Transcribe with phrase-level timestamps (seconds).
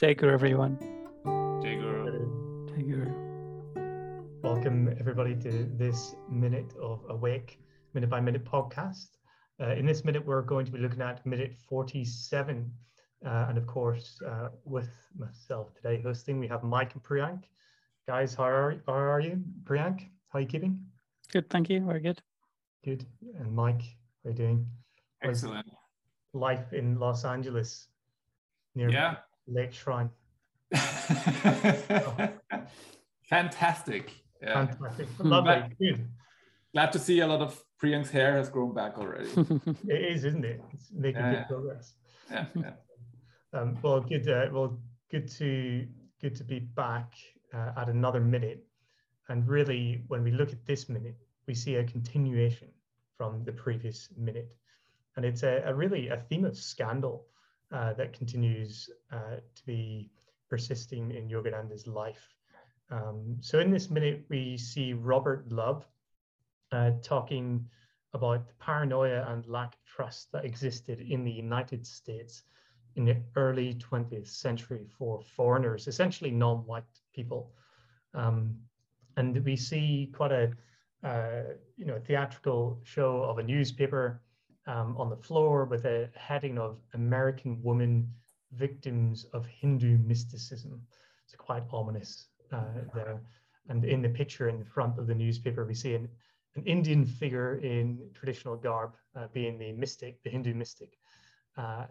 [0.00, 0.76] Jai care, everyone.
[1.62, 2.04] Take care.
[2.66, 3.12] Jai Guru.
[4.42, 7.60] Welcome, everybody, to this minute of Awake,
[7.94, 9.06] minute by minute podcast.
[9.62, 12.68] Uh, in this minute, we're going to be looking at minute 47.
[13.24, 17.44] Uh, and of course, uh, with myself today hosting, we have Mike and Priyank.
[18.08, 19.44] Guys, how are, how are you?
[19.62, 20.00] Priyank,
[20.30, 20.84] how are you keeping?
[21.30, 21.86] Good, thank you.
[21.86, 22.20] Very good.
[22.84, 23.06] Good.
[23.38, 24.66] And Mike, how are you doing?
[25.22, 25.70] Excellent.
[26.32, 27.86] Life in Los Angeles
[28.74, 29.18] near yeah.
[29.46, 30.10] Lake Shrine.
[33.28, 34.12] Fantastic.
[34.42, 34.66] Yeah.
[34.66, 35.08] Fantastic.
[35.18, 35.62] Lovely.
[35.80, 36.08] Good.
[36.72, 39.28] Glad to see a lot of Priyank's hair has grown back already.
[39.88, 40.60] it is, isn't it?
[40.72, 41.44] It's making Yeah, good yeah.
[41.46, 41.94] progress.
[42.30, 42.70] yeah, yeah.
[43.52, 44.28] Um, well, good.
[44.28, 44.78] Uh, well,
[45.10, 45.86] good to
[46.20, 47.12] good to be back
[47.52, 48.64] uh, at another minute.
[49.28, 52.68] And really, when we look at this minute, we see a continuation
[53.16, 54.50] from the previous minute,
[55.16, 57.26] and it's a, a really a theme of scandal
[57.72, 60.10] uh, that continues uh, to be
[60.48, 62.28] persisting in Yogananda's life.
[62.90, 65.86] Um, so, in this minute, we see Robert Love
[66.72, 67.66] uh, talking
[68.12, 72.44] about the paranoia and lack of trust that existed in the United States
[72.96, 77.52] in the early 20th century for foreigners, essentially non-white people.
[78.14, 78.56] Um,
[79.16, 80.52] and we see quite a
[81.02, 81.42] uh,
[81.76, 84.22] you know theatrical show of a newspaper
[84.66, 88.08] um, on the floor with a heading of American women
[88.52, 90.80] victims of Hindu mysticism.
[91.24, 93.20] It's quite ominous uh, there.
[93.68, 96.08] And in the picture in the front of the newspaper, we see an,
[96.56, 100.98] an Indian figure in traditional garb uh, being the mystic, the Hindu mystic.
[101.56, 101.86] Uh,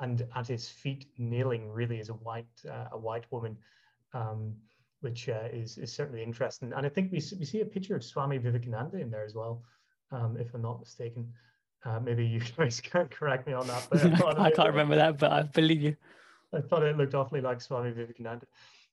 [0.00, 3.56] and at his feet, kneeling, really is a white uh, a white woman,
[4.12, 4.54] um,
[5.00, 6.72] which uh, is is certainly interesting.
[6.72, 9.34] And I think we see, we see a picture of Swami Vivekananda in there as
[9.34, 9.62] well,
[10.12, 11.32] um, if I'm not mistaken.
[11.84, 13.86] Uh, maybe you guys can correct me on that.
[13.90, 15.96] But I, I can't remember that, but I believe you.
[16.52, 18.46] I thought it looked awfully like Swami Vivekananda.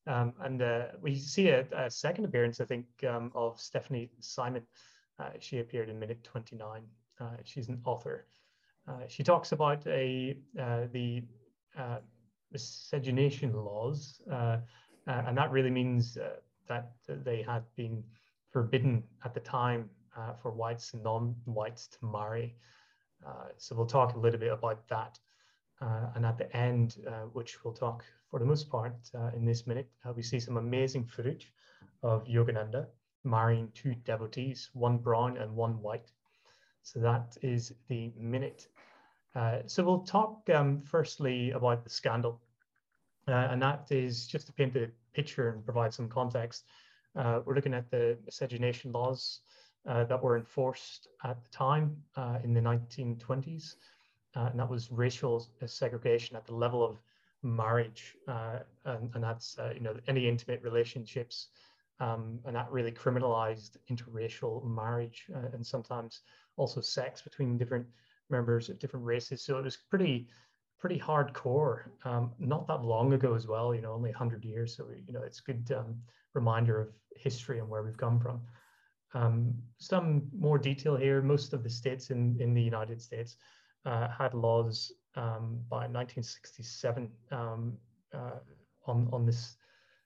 [0.06, 4.64] Um, and uh, we see a, a second appearance, I think, um, of Stefanie Syman.
[5.20, 6.82] Uh, she appeared in minute 29.
[7.20, 8.26] Uh, she's an author.
[8.88, 11.24] Uh, she talks about a uh, the
[11.78, 11.98] uh,
[12.52, 16.36] miscegenation laws, and that really means uh,
[16.68, 18.04] that they had been
[18.52, 22.56] forbidden at the time uh, for whites and non-whites to marry.
[23.26, 25.20] Uh, so we'll talk a little bit about that.
[25.82, 29.46] Uh, and at the end, uh, which we'll talk for the most part uh, in
[29.46, 31.52] this minute, we see some amazing footage
[32.04, 32.88] of Yogananda
[33.24, 36.12] marrying two devotees, one brown and one white.
[36.84, 38.68] So that is the minute.
[39.68, 42.42] So we'll talk um, firstly about the scandal.
[43.28, 46.66] And that is just to paint the picture and provide some context.
[47.16, 49.42] Uh, we're looking at the miscegenation laws
[49.88, 53.76] uh, that were enforced at the time uh, in the 1920s
[54.36, 57.00] uh, and that was racial segregation at the level of
[57.44, 61.50] marriage, uh, and, and that's uh, you know any intimate relationships,
[62.00, 66.22] um, and that really criminalized interracial marriage and sometimes
[66.58, 67.86] also sex between different
[68.30, 69.44] members of different races.
[69.44, 70.28] So it was pretty
[70.80, 71.84] pretty hardcore.
[72.04, 74.76] Um, not that long ago as well, you know, only 100 years.
[74.76, 75.96] So you know, it's a good um,
[76.34, 78.42] reminder of history and where we've come from.
[79.14, 81.22] Um, some more detail here.
[81.22, 83.38] Most of the states in in the United States
[83.86, 87.78] uh, had laws um, by 1967 um,
[88.14, 88.40] uh,
[88.86, 89.58] on on this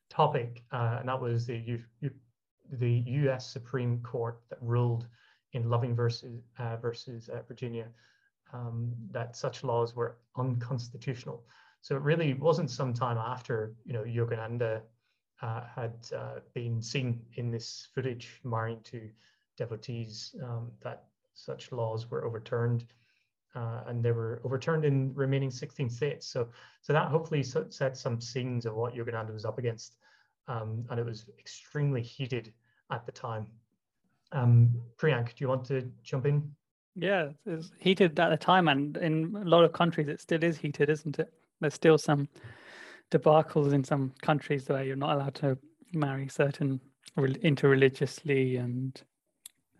[0.09, 2.11] topic, uh, and that was the U, U,
[2.73, 3.49] the U.S.
[3.49, 5.07] Supreme Court that ruled
[5.53, 7.87] in Loving versus uh, versus uh, Virginia
[8.53, 11.43] um, that such laws were unconstitutional.
[11.81, 14.81] So it really wasn't some time after you know Yogananda
[15.39, 19.09] had uh, been seen in this footage marrying two
[19.57, 22.85] devotees um, that such laws were overturned
[23.57, 26.27] uh, and they were overturned in remaining 16 states.
[26.27, 26.49] So,
[26.81, 29.95] so that hopefully set some scenes of what Yogananda was up against,
[30.47, 32.53] um, and it was extremely heated
[32.91, 33.47] at the time.
[34.31, 36.51] Um, Priyank, do you want to jump in?
[36.95, 40.57] Yeah, it's heated at the time, and in a lot of countries, it still is
[40.57, 41.31] heated, isn't it?
[41.59, 42.27] There's still some
[43.11, 45.57] debacles in some countries where you're not allowed to
[45.93, 46.79] marry certain
[47.15, 49.01] rel- interreligiously and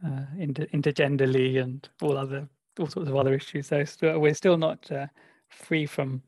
[0.06, 2.48] uh, inter- intergenderly and all other
[2.80, 3.68] all sorts of other issues.
[3.68, 5.08] So still, we're still not uh,
[5.50, 6.22] free from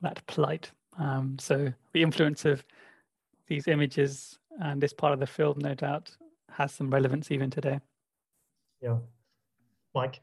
[0.00, 0.70] that plight.
[0.98, 2.64] Um, so the influence of
[3.46, 6.10] these images and this part of the film, no doubt,
[6.50, 7.80] has some relevance even today.
[8.80, 8.98] Yeah,
[9.94, 10.20] Mike.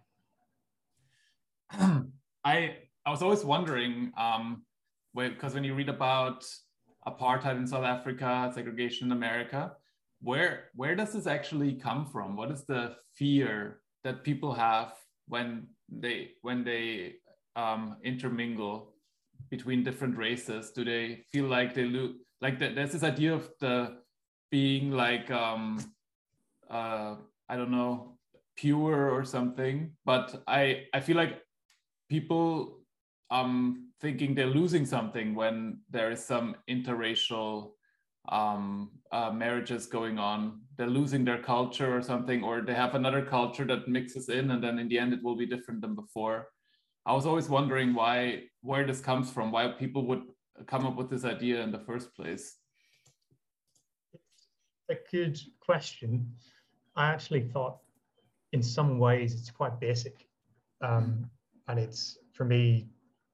[1.72, 2.76] I
[3.06, 4.64] I was always wondering, um,
[5.16, 6.46] because when you read about
[7.08, 9.74] apartheid in South Africa, segregation in America,
[10.22, 12.36] where where does this actually come from?
[12.36, 14.94] What is the fear that people have
[15.28, 17.16] when they when they
[17.56, 18.94] um, intermingle
[19.50, 20.72] between different races?
[20.72, 22.16] Do they feel like they lose?
[22.40, 23.98] Like the, there's this idea of the
[24.50, 25.80] being like um,
[26.70, 27.16] uh,
[27.50, 28.18] I don't know
[28.56, 31.42] pure or something, but I I feel like
[32.10, 32.80] people
[33.32, 37.72] um thinking they're losing something when there is some interracial
[38.30, 40.62] um, uh, marriages going on.
[40.78, 44.64] They're losing their culture or something, or they have another culture that mixes in, and
[44.64, 46.48] then in the end it will be different than before.
[47.06, 50.24] I was always wondering why, where this comes from, why people would
[50.68, 52.58] come up with this idea in the first place.
[54.90, 56.32] A good question.
[56.96, 57.78] I actually thought,
[58.52, 60.28] in some ways, it's quite basic,
[60.82, 61.30] um,
[61.68, 62.90] and it's for me,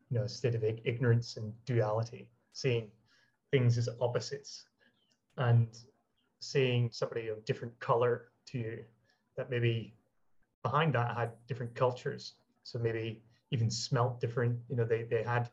[0.10, 2.90] you know, a state of ignorance and duality, seeing
[3.52, 4.66] things as opposites
[5.38, 5.68] and
[6.40, 8.80] seeing somebody of different color to you
[9.36, 9.94] that maybe
[10.64, 12.34] behind that had different cultures.
[12.64, 13.22] So maybe
[13.52, 15.50] even smelt different you know they, they had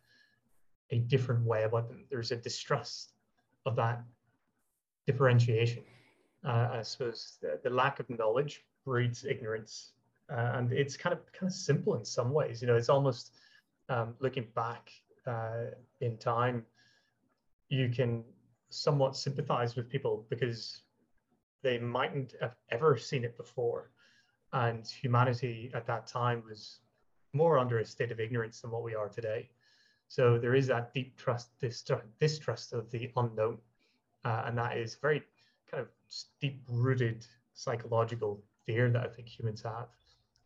[0.90, 2.04] a different way about them.
[2.10, 3.12] There's a distrust
[3.66, 4.02] of that
[5.06, 5.84] differentiation.
[6.44, 9.92] Uh, i suppose the, the, lack of knowledge breeds ignorance
[10.30, 12.60] uh, and it's kind of kind of simple in some ways.
[12.60, 13.32] You know it's almost
[13.88, 14.90] um, looking back
[15.26, 15.66] uh,
[16.00, 16.64] in time
[17.68, 18.24] you can
[18.70, 20.82] somewhat sympathize with people because
[21.62, 23.90] they mightn't have ever seen it before.
[24.52, 26.80] And humanity at that time was
[27.32, 29.48] more under a state of ignorance than what we are today.
[30.08, 31.48] So there is that deep trust,
[32.20, 33.58] distrust of the unknown.
[34.24, 35.22] Uh, and that is very
[35.70, 35.88] kind of
[36.40, 39.88] deep rooted psychological fear that I think humans have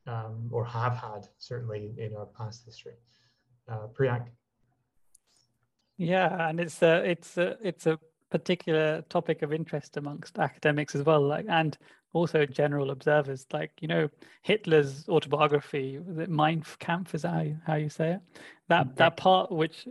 [0.07, 2.95] um, or have had certainly in our past history.
[3.69, 4.27] Uh, Priyank.
[5.97, 7.99] Yeah, and it's a it's a it's a
[8.31, 11.77] particular topic of interest amongst academics as well, like and
[12.13, 13.47] also general observers.
[13.53, 14.09] Like you know,
[14.43, 17.15] Hitler's autobiography, the Mein Kampf?
[17.15, 18.21] Is that how you, how you say it?
[18.69, 18.95] That mm-hmm.
[18.97, 19.87] that part which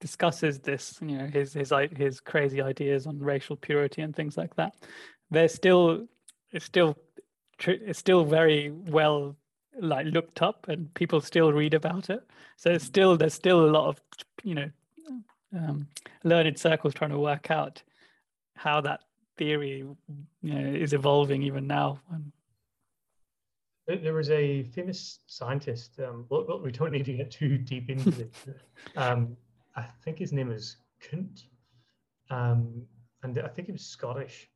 [0.00, 4.54] discusses this, you know, his his his crazy ideas on racial purity and things like
[4.56, 4.74] that.
[5.30, 6.06] There's still
[6.52, 6.96] it's still
[7.66, 9.36] it's still very well
[9.78, 12.26] like looked up and people still read about it
[12.56, 14.00] so still there's still a lot of
[14.42, 14.70] you know
[15.56, 15.86] um,
[16.24, 17.82] learned circles trying to work out
[18.56, 19.00] how that
[19.36, 19.84] theory
[20.42, 21.98] you know, is evolving even now.
[23.86, 25.98] There was a famous scientist.
[25.98, 28.34] Um, well, we don't need to get too deep into it.
[28.96, 29.36] um,
[29.74, 31.46] I think his name is Kunt,
[32.28, 32.82] um,
[33.22, 34.48] and I think he was Scottish.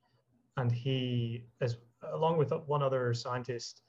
[0.57, 1.79] And he, as
[2.13, 3.83] along with one other scientist,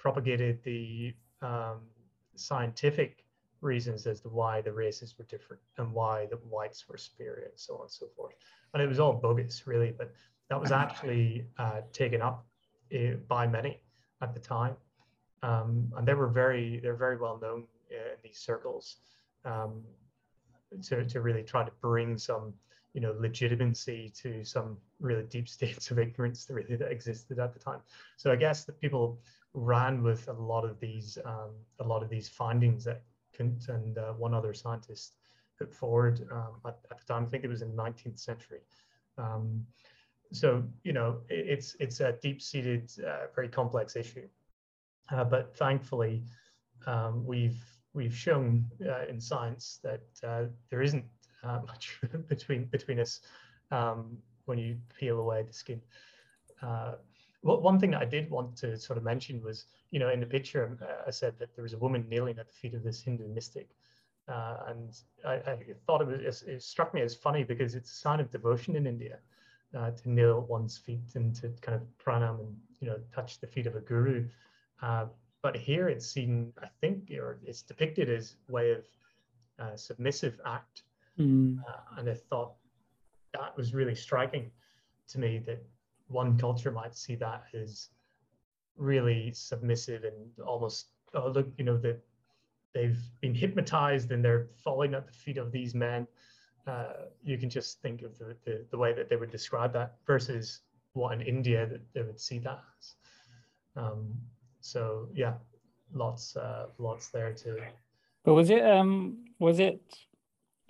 [0.00, 1.80] propagated the um,
[2.34, 3.24] scientific
[3.60, 7.52] reasons as to why the races were different and why the whites were superior and
[7.56, 8.34] so on and so forth.
[8.72, 10.12] And it was all bogus, really, but
[10.48, 12.46] that was actually uh, taken up
[12.94, 13.80] uh, by many
[14.22, 14.74] at the time.
[15.42, 18.96] Um, and they were very, they're very well known in these circles
[19.44, 19.82] um,
[20.82, 22.54] to, to really try to bring some,
[22.94, 27.52] you know, legitimacy to some really deep states of ignorance that really that existed at
[27.52, 27.80] the time.
[28.16, 29.18] So I guess that people
[29.54, 31.50] ran with a lot of these, um,
[31.80, 33.02] a lot of these findings that
[33.36, 35.16] Kent and uh, one other scientist
[35.58, 37.24] put forward um, at, at, the time.
[37.24, 38.60] I think it was in the 19th century.
[39.18, 39.66] Um,
[40.32, 44.28] so you know, it, it's it's a deep-seated, uh, very complex issue.
[45.10, 46.22] Uh, but thankfully,
[46.86, 47.62] um, we've
[47.92, 51.04] we've shown uh, in science that uh, there isn't
[51.42, 53.20] uh, much between between us
[53.70, 55.80] um, when you peel away the skin.
[57.42, 60.26] One thing that I did want to sort of mention was, you know, in the
[60.26, 63.00] picture, uh, I said that there was a woman kneeling at the feet of this
[63.00, 63.70] Hindu mystic.
[64.28, 67.94] Uh, and I, I, thought it was, it struck me as funny because it's a
[67.94, 69.18] sign of devotion in India
[69.76, 73.40] uh, to kneel at one's feet and to kind of pranam and, you know, touch
[73.40, 74.28] the feet of a guru.
[74.82, 75.06] Uh,
[75.42, 78.84] but here it's seen, I think, or it's depicted as a way of
[79.58, 80.82] uh, submissive act.
[81.18, 81.58] Mm.
[81.98, 82.52] and I thought
[83.34, 84.50] that was really striking
[85.08, 85.62] to me that
[86.10, 87.88] one culture might see that as
[88.76, 92.00] really submissive and almost oh look you know that
[92.74, 96.06] they've been hypnotized and they're falling at the feet of these men.
[96.66, 96.92] Uh,
[97.24, 100.60] you can just think of the, the, the, way that they would describe that versus
[100.92, 102.94] what in india that they would see that as.
[103.76, 104.14] Um,
[104.60, 105.34] so yeah
[105.94, 107.58] lots uh, lots there too
[108.24, 109.80] but was it um was it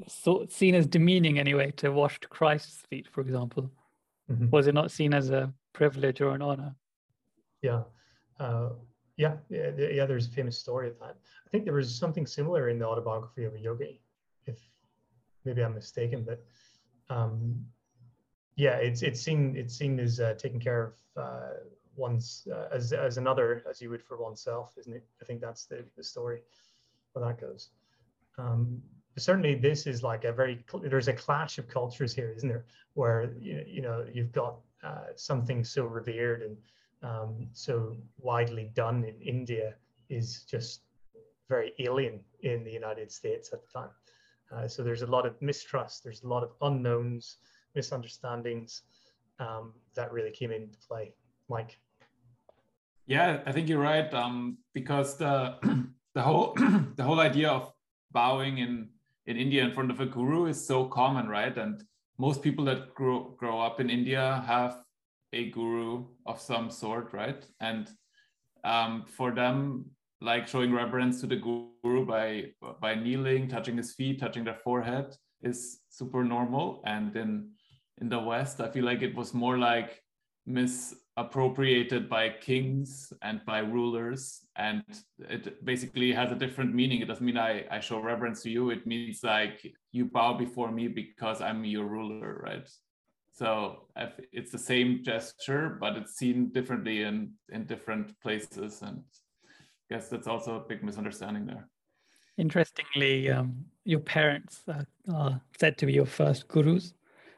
[0.06, 3.70] so, seen as demeaning anyway to wash christ's feet for example
[4.30, 4.50] Mm-hmm.
[4.50, 6.74] Was it not seen as a privilege or an honor?
[7.62, 7.82] Yeah.
[8.38, 8.70] Uh,
[9.16, 10.06] yeah, yeah, yeah.
[10.06, 11.16] There's a famous story of that.
[11.46, 14.00] I think there was something similar in the autobiography of a yogi,
[14.46, 14.58] if
[15.44, 16.24] maybe I'm mistaken.
[16.24, 16.42] But
[17.14, 17.66] um,
[18.56, 21.50] yeah, it's it's seen it's seen as uh, taking care of uh,
[21.96, 25.04] one's uh, as as another as you would for oneself, isn't it?
[25.20, 26.40] I think that's the the story
[27.12, 27.68] where that goes.
[28.38, 28.80] Um,
[29.18, 32.64] certainly this is like a very there's a clash of cultures here isn't there?
[32.94, 36.56] Where you know you've got uh, something so revered and
[37.02, 39.74] um, so widely done in india
[40.08, 40.82] is just
[41.48, 43.90] very alien in the united states at the time.
[44.52, 47.38] Uh, so there's a lot of mistrust there's a lot of unknowns
[47.74, 48.82] misunderstandings
[49.38, 51.12] um, that really came into play.
[51.48, 51.78] Mike?
[53.06, 55.56] Yeah i think you're right um, because the
[56.14, 56.54] the whole
[56.96, 57.72] the whole idea of
[58.12, 58.88] bowing in
[59.30, 61.56] in India in front of a guru is so common, right?
[61.56, 61.82] And
[62.18, 64.82] most people that grow grow up in India have
[65.32, 67.46] a guru of some sort, right?
[67.60, 67.88] And
[68.64, 69.86] um, for them,
[70.20, 72.46] like showing reverence to the guru by
[72.80, 76.82] by kneeling, touching his feet, touching their forehead is super normal.
[76.84, 77.50] And in
[78.00, 80.02] in the West, I feel like it was more like
[80.44, 84.82] mis appropriated by kings and by rulers and
[85.28, 87.00] it basically has a different meaning.
[87.00, 88.70] It doesn't mean I, I show reverence to you.
[88.70, 92.68] It means like you bow before me because i'm your ruler right?
[93.32, 93.88] So
[94.32, 100.08] it's the same gesture but it's seen differently in in different places and i guess
[100.08, 101.68] that's also a big misunderstanding there.
[102.38, 106.94] Interestingly um, your parents are, are said to be your first gurus.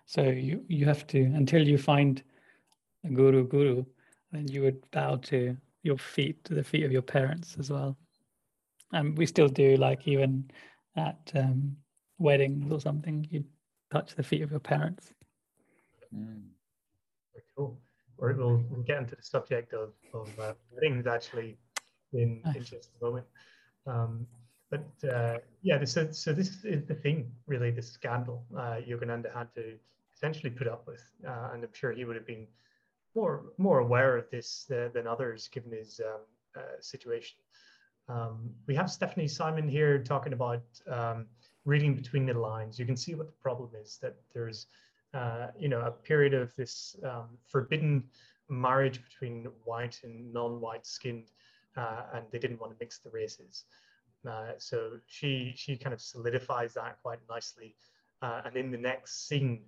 [0.07, 2.23] So you you have to until you find
[3.09, 3.85] guru guru,
[4.31, 7.97] then you would bow to your feet, to the feet of your parents as well.
[8.93, 10.51] And we still do, like even
[10.97, 11.77] at um,
[12.19, 13.45] weddings or something, you
[13.91, 15.13] touch the feet of your parents.
[16.15, 16.43] Mm.
[17.33, 17.81] Very cool.
[18.19, 21.57] Or we'll, we'll get into the subject of, of uh, weddings actually
[22.13, 23.27] in, in just a moment.
[23.87, 24.27] Um,
[24.71, 29.53] but uh, yeah, so, so this is the thing, really, the scandal uh, Yogananda had
[29.57, 29.75] to
[30.15, 31.05] essentially put up with.
[31.27, 32.47] Uh, and I'm sure he would have been
[33.15, 36.21] more more aware of this uh, than others, given his um,
[36.57, 37.39] uh, situation.
[38.09, 41.27] Um, we have Stefanie Syman here talking about um,
[41.65, 42.79] reading between the lines.
[42.79, 44.67] You can see what the problem is that there's,
[45.15, 48.05] uh, you know, a period of this um, forbidden
[48.49, 51.31] marriage between white and non-white skinned,
[51.77, 53.65] uh, and they didn't want to mix the races.
[54.29, 57.75] Uh, so she she kind of solidifies that quite nicely.
[58.21, 59.63] Uh, and in the next scene,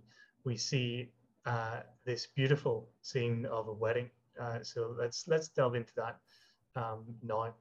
[0.45, 1.09] we see
[1.47, 4.11] uh, this beautiful scene of a wedding.
[4.41, 6.19] Uh, so let's let's delve into that
[6.77, 7.55] um, now.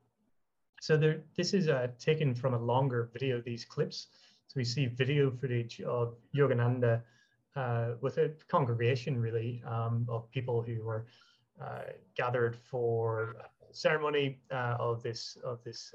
[0.82, 3.42] So there, this is uh, taken from a longer video.
[3.42, 4.08] These clips.
[4.48, 7.02] So we see video footage of Yogananda
[7.56, 11.06] uh, with a congregation really um, of people who were
[11.62, 11.84] uh,
[12.16, 13.36] gathered for
[13.72, 15.94] ceremony uh, of this of this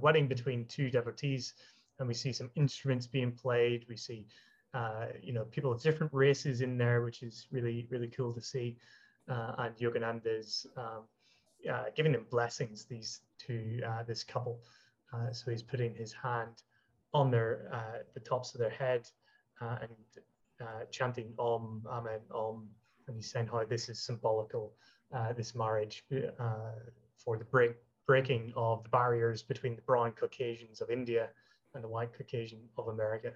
[0.00, 1.54] wedding between two devotees,
[1.98, 3.86] and we see some instruments being played.
[3.88, 4.26] We see
[4.74, 8.40] uh, you know, people of different races in there, which is really, really cool to
[8.40, 8.76] see.
[9.28, 11.02] Uh, and Yogananda's um,
[11.70, 14.60] uh, giving them blessings, these two, uh, this couple.
[15.12, 16.62] Uh, so he's putting his hand
[17.14, 19.08] on their, uh, the tops of their head
[19.60, 19.90] and
[20.90, 22.68] chanting Om, Amen, Om.
[23.06, 24.74] And he's saying how this is symbolical,
[25.36, 26.04] this marriage
[27.16, 27.72] for the break,
[28.06, 31.28] breaking of the barriers between the brown Caucasians of India
[31.74, 33.32] and the white Caucasian of America.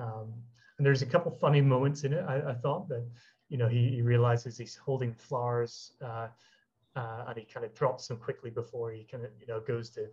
[0.00, 0.32] Um,
[0.78, 2.24] and there's a couple funny moments in it.
[2.26, 3.06] I, I thought that,
[3.48, 6.28] you know, he, he, realizes he's holding flowers uh,
[6.96, 9.90] uh, and he kind of drops them quickly before he kind of, you know, goes
[9.90, 10.06] to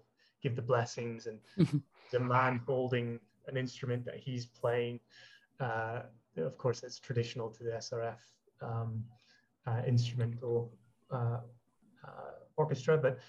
[0.43, 1.27] give the blessings.
[1.27, 1.39] And
[2.11, 4.99] the man holding an instrument that he's playing.
[5.59, 6.01] Uh,
[6.37, 8.17] of course, it's traditional to the SRF
[8.61, 9.03] um,
[9.65, 10.73] uh, instrumental
[11.11, 11.39] uh,
[12.05, 12.97] uh, orchestra.
[12.97, 13.19] But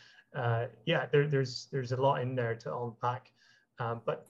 [0.87, 3.33] yeah, there, there's there's a lot in there to unpack.
[3.79, 4.27] Um, but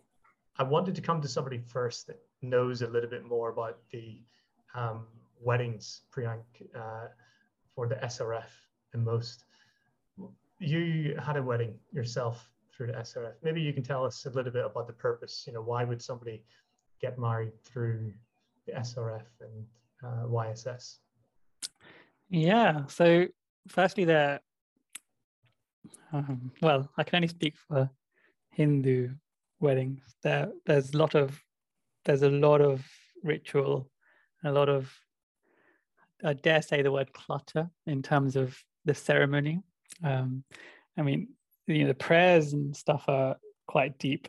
[0.58, 4.20] I wanted to come to somebody first that knows a little bit more about the
[4.74, 5.06] um,
[5.40, 6.42] weddings, Priyank,
[6.74, 7.08] uh,
[7.74, 8.48] for the SRF
[8.92, 9.44] and most.
[10.58, 13.34] You had a wedding yourself through the SRF.
[13.42, 15.44] Maybe you can tell us a little bit about the purpose.
[15.46, 16.42] You know, why would somebody
[17.00, 18.12] get married through
[18.66, 19.64] the SRF and
[20.04, 20.96] uh, YSS?
[22.30, 22.84] Yeah.
[22.86, 23.26] So,
[23.68, 24.40] firstly, there.
[26.12, 27.88] Um, well, I can only speak for
[28.50, 29.10] Hindu
[29.60, 30.02] weddings.
[30.22, 31.40] There, there's a lot of
[32.04, 32.84] there's a lot of
[33.22, 33.90] ritual,
[34.44, 34.92] a lot of
[36.24, 39.60] I dare say the word clutter in terms of the ceremony.
[40.02, 40.44] Um,
[40.96, 41.28] I mean,
[41.66, 43.36] you know, the prayers and stuff are
[43.66, 44.28] quite deep,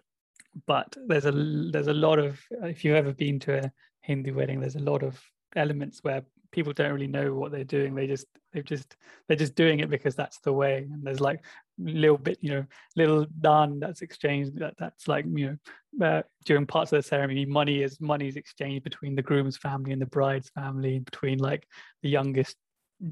[0.67, 3.71] but there's a there's a lot of if you've ever been to a
[4.01, 5.19] Hindu wedding, there's a lot of
[5.55, 7.95] elements where people don't really know what they're doing.
[7.95, 8.95] They just they've just
[9.27, 10.87] they're just doing it because that's the way.
[10.91, 11.43] And there's like
[11.79, 14.59] little bit, you know, little daan that's exchanged.
[14.59, 15.57] That that's like you
[15.97, 19.57] know uh, during parts of the ceremony, money is money is exchanged between the groom's
[19.57, 21.67] family and the bride's family, between like
[22.03, 22.55] the youngest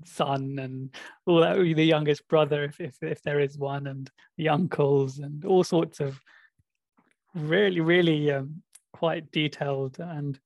[0.04, 0.94] son and
[1.26, 5.46] all that, the youngest brother if if, if there is one, and the uncles and
[5.46, 6.20] all sorts of
[7.36, 8.62] really, really um,
[8.94, 10.40] quite detailed and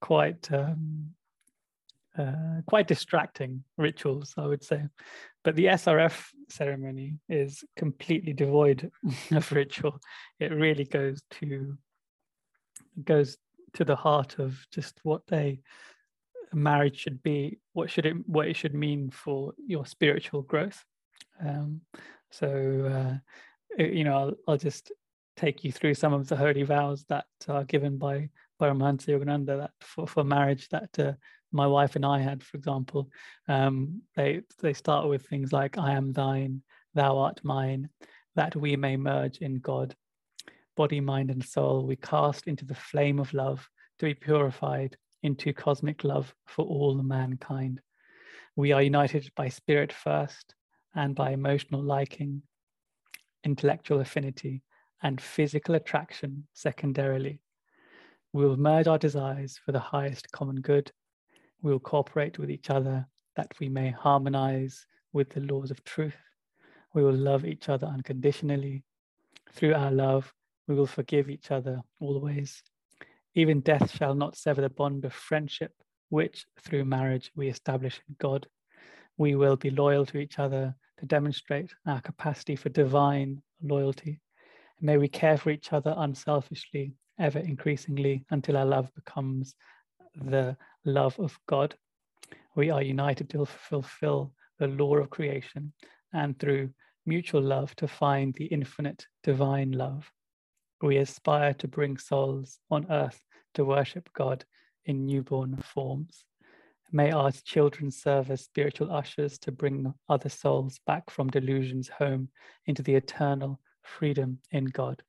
[0.00, 1.10] quite um,
[2.18, 4.82] uh, quite distracting rituals, I would say.
[5.44, 8.90] But the SRF ceremony is completely devoid
[9.30, 10.00] of ritual.
[10.40, 11.78] It really goes to
[13.04, 13.36] goes
[13.74, 15.60] to the heart of just what a
[16.52, 20.84] marriage should be, what should it what it should mean for your spiritual growth.
[21.40, 21.82] Um,
[22.30, 23.20] so
[23.78, 24.92] uh, you know, I'll, I'll just
[25.36, 28.28] take you through some of the holy vows that are given by
[28.60, 31.12] Paramahansa Yogananda that for, for marriage that uh,
[31.52, 33.10] my wife and I had, for example.
[33.48, 36.62] Um, they they start with things like "I am thine,
[36.94, 37.88] thou art mine,"
[38.34, 39.94] that we may merge in God.
[40.76, 45.52] Body, mind, and soul we cast into the flame of love to be purified into
[45.52, 47.80] cosmic love for all mankind.
[48.54, 50.54] We are united by spirit first
[50.94, 52.42] and by emotional liking,
[53.44, 54.62] intellectual affinity,
[55.02, 57.40] and physical attraction secondarily.
[58.32, 60.92] We will merge our desires for the highest common good.
[61.62, 66.16] We will cooperate with each other that we may harmonize with the laws of truth.
[66.94, 68.84] We will love each other unconditionally.
[69.52, 70.32] Through our love,
[70.66, 72.62] we will forgive each other always.
[73.34, 75.72] Even death shall not sever the bond of friendship,
[76.10, 78.46] which through marriage we establish in God.
[79.16, 84.20] We will be loyal to each other to demonstrate our capacity for divine loyalty.
[84.80, 89.56] may we care for each other unselfishly, ever increasingly, until our love becomes
[90.14, 91.74] the love of God.
[92.54, 95.72] We are united to fulfill the law of creation
[96.12, 96.70] and through
[97.06, 100.10] mutual love to find the infinite divine love.
[100.82, 103.20] We aspire to bring souls on earth
[103.54, 104.44] to worship God
[104.84, 106.24] in newborn forms.
[106.92, 112.28] May our children serve as spiritual ushers to bring other souls back from delusions home
[112.66, 115.02] into the eternal freedom in God.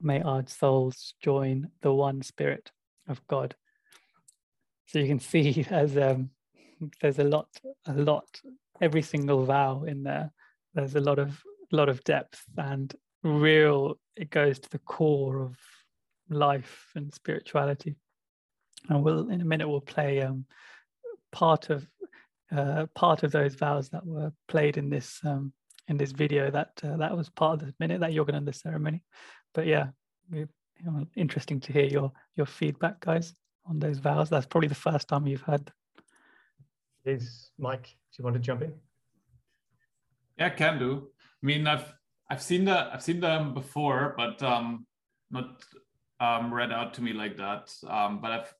[0.00, 2.72] May our souls join the one spirit
[3.08, 3.54] of God.
[4.86, 6.30] So you can see um,
[7.00, 7.48] there's a lot,
[7.86, 8.40] a lot,
[8.80, 10.32] every single vow in there.
[10.74, 13.98] There's a lot of, lot of depth and real.
[14.16, 15.56] It goes to the core of
[16.28, 17.96] life and spirituality.
[18.88, 20.44] And we'll in a minute we'll play um,
[21.32, 21.86] part of
[22.54, 25.52] uh, part of those vows that were played in this um,
[25.88, 26.50] in this video.
[26.50, 29.02] That uh, that was part of the minute that you're going to the ceremony.
[29.54, 29.86] But yeah,
[31.16, 33.34] interesting to hear your your feedback, guys,
[33.66, 34.30] on those vows.
[34.30, 35.70] That's probably the first time you've had.
[37.04, 37.84] Is Mike?
[37.84, 38.72] Do you want to jump in?
[40.38, 41.08] Yeah, can do.
[41.42, 41.92] I mean, I've
[42.30, 44.86] I've seen the I've seen them before, but um,
[45.30, 45.62] not
[46.20, 47.72] um, read out to me like that.
[47.86, 48.54] Um, but I've,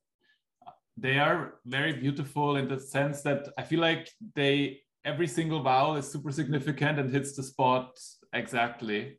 [0.96, 5.96] they are very beautiful in the sense that I feel like they every single vowel
[5.96, 7.98] is super significant and hits the spot
[8.32, 9.18] exactly,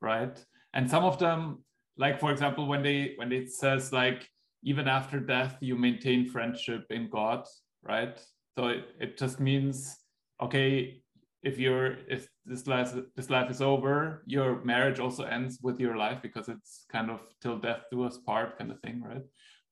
[0.00, 0.44] right?
[0.74, 1.64] And some of them,
[1.96, 4.28] like for example, when they when it says like
[4.64, 7.46] even after death you maintain friendship in God,
[7.82, 8.20] right?
[8.56, 9.96] So it, it just means
[10.42, 11.02] okay,
[11.44, 15.96] if you're if this life this life is over your marriage also ends with your
[15.96, 19.22] life because it's kind of till death do us part kind of thing right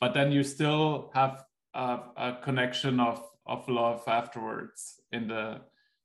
[0.01, 5.61] but then you still have a, a connection of of love afterwards in the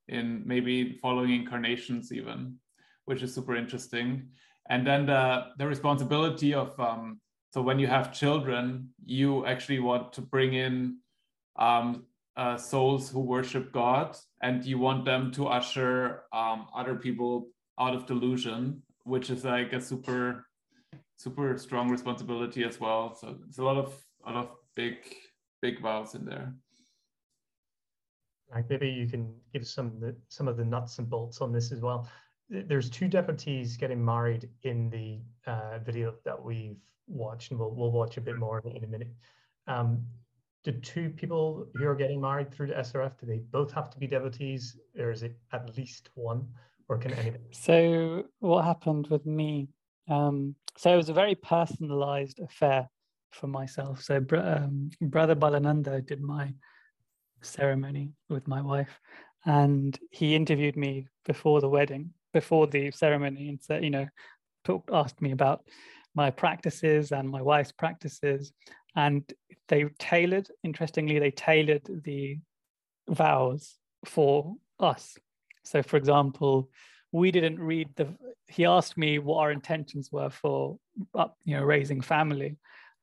[0.07, 2.55] in maybe following incarnations even
[3.05, 4.29] which is super interesting
[4.69, 7.19] and then the the responsibility of um
[7.53, 10.97] so when you have children you actually want to bring in
[11.57, 12.05] um
[12.37, 17.95] uh, souls who worship God, and you want them to usher um, other people out
[17.95, 20.45] of delusion, which is like a super,
[21.17, 23.15] super strong responsibility as well.
[23.15, 23.93] So it's a lot of
[24.25, 24.97] a lot of big,
[25.61, 26.53] big vows in there.
[28.69, 32.07] Maybe you can give some some of the nuts and bolts on this as well.
[32.49, 35.19] There's two devotees getting married in the
[35.51, 38.83] uh, video that we've watched, and we'll we'll watch a bit more of it in
[38.83, 39.13] a minute.
[39.67, 40.05] Um,
[40.63, 43.97] do two people who are getting married through the SRF, do they both have to
[43.97, 46.45] be devotees or is it at least one
[46.89, 47.43] or can anybody?
[47.51, 49.69] So what happened with me,
[50.09, 52.89] um, so it was a very personalized affair
[53.31, 54.03] for myself.
[54.03, 56.53] So um, Brother Balananda did my
[57.41, 58.99] ceremony with my wife
[59.45, 64.07] and he interviewed me before the wedding, before the ceremony and said, you know,
[64.65, 65.63] talked, asked me about
[66.17, 68.51] my practices and my wife's practices.
[68.95, 69.23] And
[69.69, 72.39] they tailored interestingly they tailored the
[73.09, 73.75] vows
[74.05, 75.17] for us.
[75.63, 76.69] So for example
[77.11, 78.07] we didn't read the
[78.47, 80.77] he asked me what our intentions were for
[81.45, 82.57] you know raising family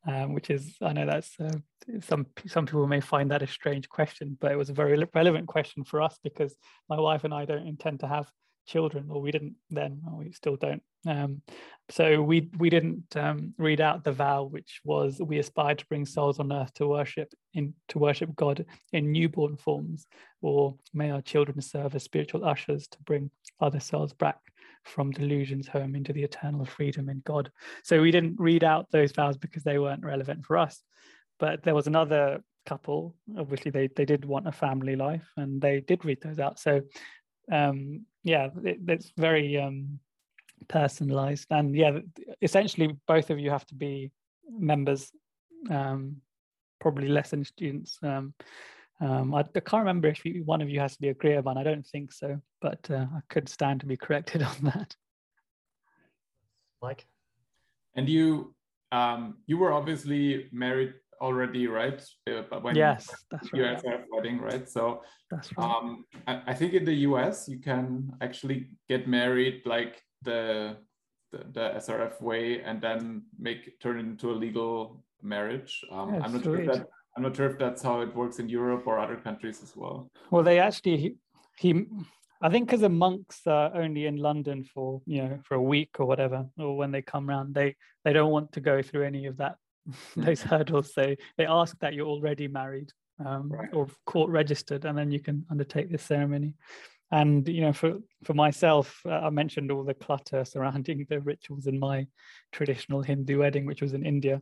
[0.06, 1.58] um, which is i know that's uh,
[2.00, 5.46] some some people may find that a strange question but it was a very relevant
[5.46, 6.54] question for us because
[6.88, 8.30] my wife and i don't intend to have
[8.66, 10.82] children, or we didn't then, we still don't.
[11.06, 11.42] Um,
[11.90, 16.06] so we we didn't um, read out the vow, which was we aspire to bring
[16.06, 20.06] souls on earth to worship in to worship God in newborn forms,
[20.40, 24.38] or may our children serve as spiritual ushers to bring other souls back
[24.84, 27.50] from delusions home into the eternal freedom in God.
[27.82, 30.82] So we didn't read out those vows because they weren't relevant for us.
[31.38, 35.80] But there was another couple, obviously they they did want a family life and they
[35.80, 36.58] did read those out.
[36.58, 36.80] So
[37.50, 39.98] um yeah, it, it's very um
[40.68, 41.98] personalized and yeah
[42.40, 44.10] essentially both of you have to be
[44.50, 45.10] members
[45.70, 46.16] um
[46.80, 48.32] probably less than students um
[49.00, 51.56] um, I, I, can't remember if you, one of you has to be a Kriyaban.
[51.56, 54.94] I don't think so, but uh, I could stand to be corrected on that.
[56.80, 57.06] Mike,
[57.96, 58.54] and you,
[58.92, 62.02] um, you were obviously married already, right?
[62.28, 63.82] Uh, when yes, that's you right.
[63.84, 64.68] A wedding, right?
[64.68, 65.64] So that's right.
[65.64, 70.76] Um, I, I, think in the US you can actually get married like the,
[71.32, 75.80] the, the SRF way and then make turn it into a legal marriage.
[75.90, 78.84] Um, I'm not sure that I'm not sure if that's how it works in Europe
[78.86, 80.10] or other countries as well.
[80.30, 81.14] Well, they actually he,
[81.58, 81.86] he
[82.42, 85.96] I think because the monks are only in London for you know for a week
[85.98, 89.26] or whatever, or when they come around, they they don't want to go through any
[89.26, 89.56] of that
[90.16, 90.94] those hurdles.
[90.94, 92.90] So they ask that you're already married
[93.24, 93.68] um, right.
[93.72, 96.54] or court registered, and then you can undertake this ceremony.
[97.10, 101.66] And you know, for for myself, uh, I mentioned all the clutter surrounding the rituals
[101.66, 102.06] in my
[102.52, 104.40] traditional Hindu wedding, which was in India.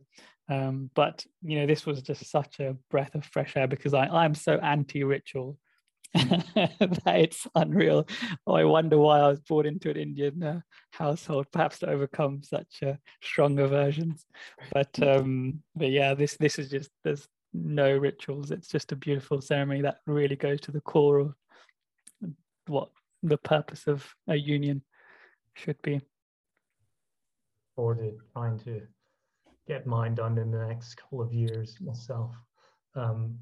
[0.49, 4.07] Um, but you know, this was just such a breath of fresh air because I
[4.07, 5.57] I'm so anti-ritual
[6.15, 8.07] it's unreal.
[8.45, 12.43] Oh, I wonder why I was born into an Indian uh, household, perhaps to overcome
[12.43, 14.25] such uh, strong aversions.
[14.71, 18.51] But um, but yeah, this this is just there's no rituals.
[18.51, 21.33] It's just a beautiful ceremony that really goes to the core of
[22.67, 22.89] what
[23.23, 24.83] the purpose of a union
[25.55, 26.01] should be.
[27.75, 28.81] Or to trying to
[29.67, 32.35] get mine done in the next couple of years myself.
[32.95, 33.39] Um,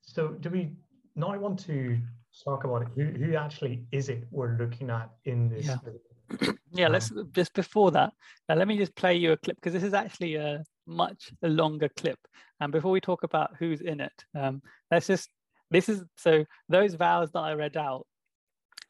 [0.00, 0.72] so do we
[1.20, 1.98] now I want to
[2.44, 2.88] talk about it.
[2.94, 5.66] Who, who actually is it we're looking at in this?
[5.66, 8.12] Yeah, yeah um, let's just before that,
[8.48, 11.88] now let me just play you a clip because this is actually a much longer
[11.96, 12.18] clip.
[12.60, 15.28] And before we talk about who's in it, um, let's just
[15.70, 18.06] this is so those vows that I read out,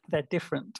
[0.09, 0.79] they're different,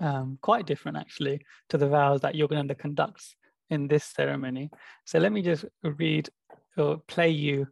[0.00, 3.36] um, quite different actually to the vows that you're going to conduct
[3.70, 4.70] in this ceremony.
[5.04, 6.28] So let me just read
[6.76, 7.66] or play you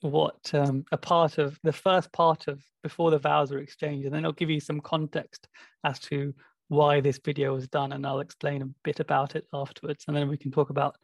[0.00, 4.14] what um, a part of the first part of before the vows are exchanged, and
[4.14, 5.48] then I'll give you some context
[5.84, 6.34] as to
[6.68, 10.28] why this video was done, and I'll explain a bit about it afterwards, and then
[10.28, 10.96] we can talk about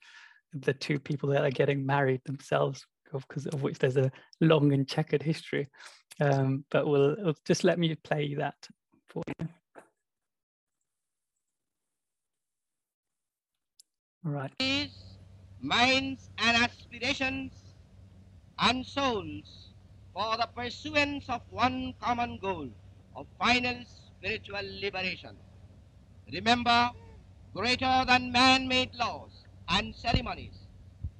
[0.53, 4.89] the two people that are getting married themselves, because of which there's a long and
[4.89, 5.69] checkered history.
[6.21, 8.55] Um, but we'll, we'll just let me play that
[9.09, 9.49] for you.
[14.25, 14.53] All right.
[15.61, 17.53] Minds and aspirations
[18.59, 19.75] and souls
[20.13, 22.69] for the pursuance of one common goal
[23.15, 23.77] of final
[24.19, 25.37] spiritual liberation.
[26.33, 26.91] Remember,
[27.55, 29.31] greater than man-made laws
[29.69, 30.67] and ceremonies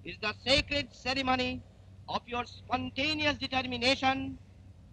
[0.05, 1.63] is the sacred ceremony
[2.09, 4.39] of your spontaneous determination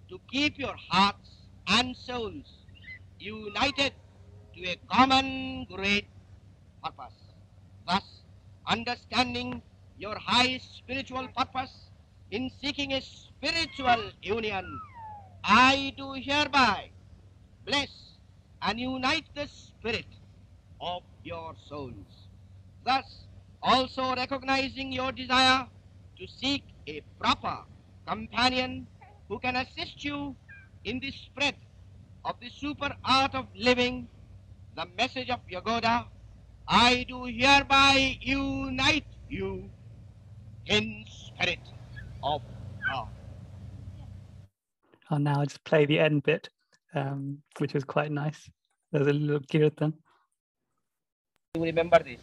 [0.09, 2.65] to keep your hearts and souls
[3.19, 3.93] united
[4.55, 6.07] to a common great
[6.83, 7.13] purpose.
[7.87, 8.03] Thus,
[8.67, 9.61] understanding
[9.97, 11.89] your high spiritual purpose
[12.33, 14.81] in seeking a spiritual union,
[15.43, 16.89] I do hereby
[17.63, 17.91] bless
[18.63, 20.07] and unite the spirit
[20.81, 22.09] of your souls.
[22.83, 23.05] Thus,
[23.61, 25.67] also recognizing your desire
[26.17, 27.59] to seek a proper
[28.07, 28.87] companion
[29.29, 30.35] who can assist you
[30.85, 31.55] in the spread
[32.25, 34.07] of the super art of living,
[34.75, 36.07] the message of Yogoda,
[36.67, 39.69] I do hereby unite you
[40.65, 41.59] in spirit
[42.23, 42.41] of
[42.87, 43.07] God.
[45.09, 46.49] I'll now just play the end bit,
[46.95, 48.49] um, which was quite nice.
[48.91, 49.93] There's a little kirtan.
[51.55, 52.19] You remember this.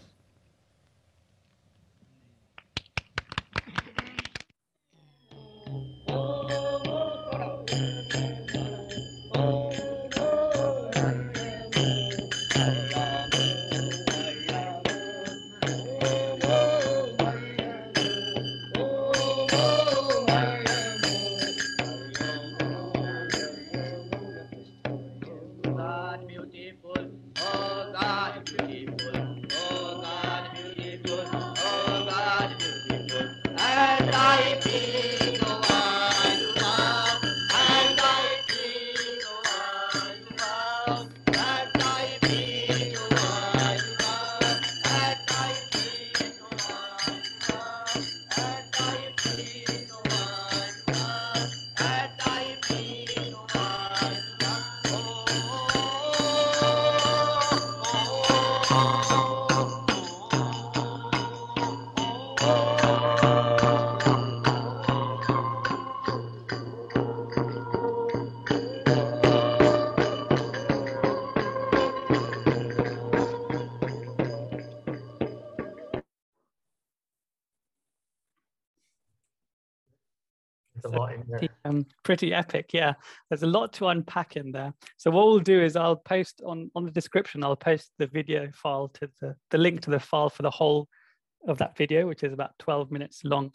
[82.03, 82.95] Pretty epic, yeah.
[83.29, 84.73] There's a lot to unpack in there.
[84.97, 87.45] So what we'll do is I'll post on on the description.
[87.45, 90.89] I'll post the video file to the the link to the file for the whole
[91.49, 93.53] of that video, which is about 12 minutes long.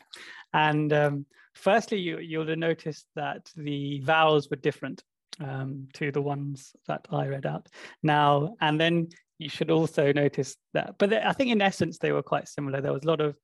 [0.54, 5.04] And um, firstly, you you'll notice that the vowels were different
[5.40, 7.68] um, to the ones that I read out.
[8.04, 12.24] Now and then you should also notice that, but I think in essence they were
[12.24, 12.82] quite similar.
[12.82, 13.38] There was a lot of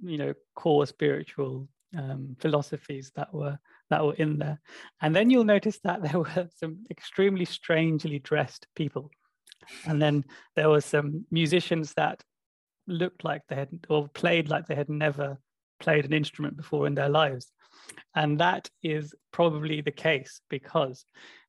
[0.00, 3.58] you know core spiritual um, philosophies that were
[3.94, 4.60] that were in there.
[5.00, 9.10] And then you'll notice that there were some extremely strangely dressed people.
[9.86, 10.24] And then
[10.56, 12.22] there were some musicians that
[12.88, 15.38] looked like they had or played like they had never
[15.78, 17.52] played an instrument before in their lives.
[18.16, 21.04] And that is probably the case because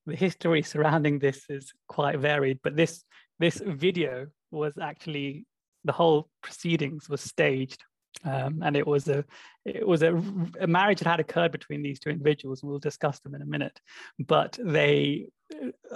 [0.05, 2.59] the history surrounding this is quite varied.
[2.63, 3.03] But this
[3.39, 5.47] this video was actually
[5.83, 7.83] the whole proceedings was staged
[8.25, 9.23] um, and it was a
[9.65, 10.15] it was a,
[10.59, 13.45] a, marriage that had occurred between these two individuals and we'll discuss them in a
[13.45, 13.79] minute.
[14.19, 15.27] But they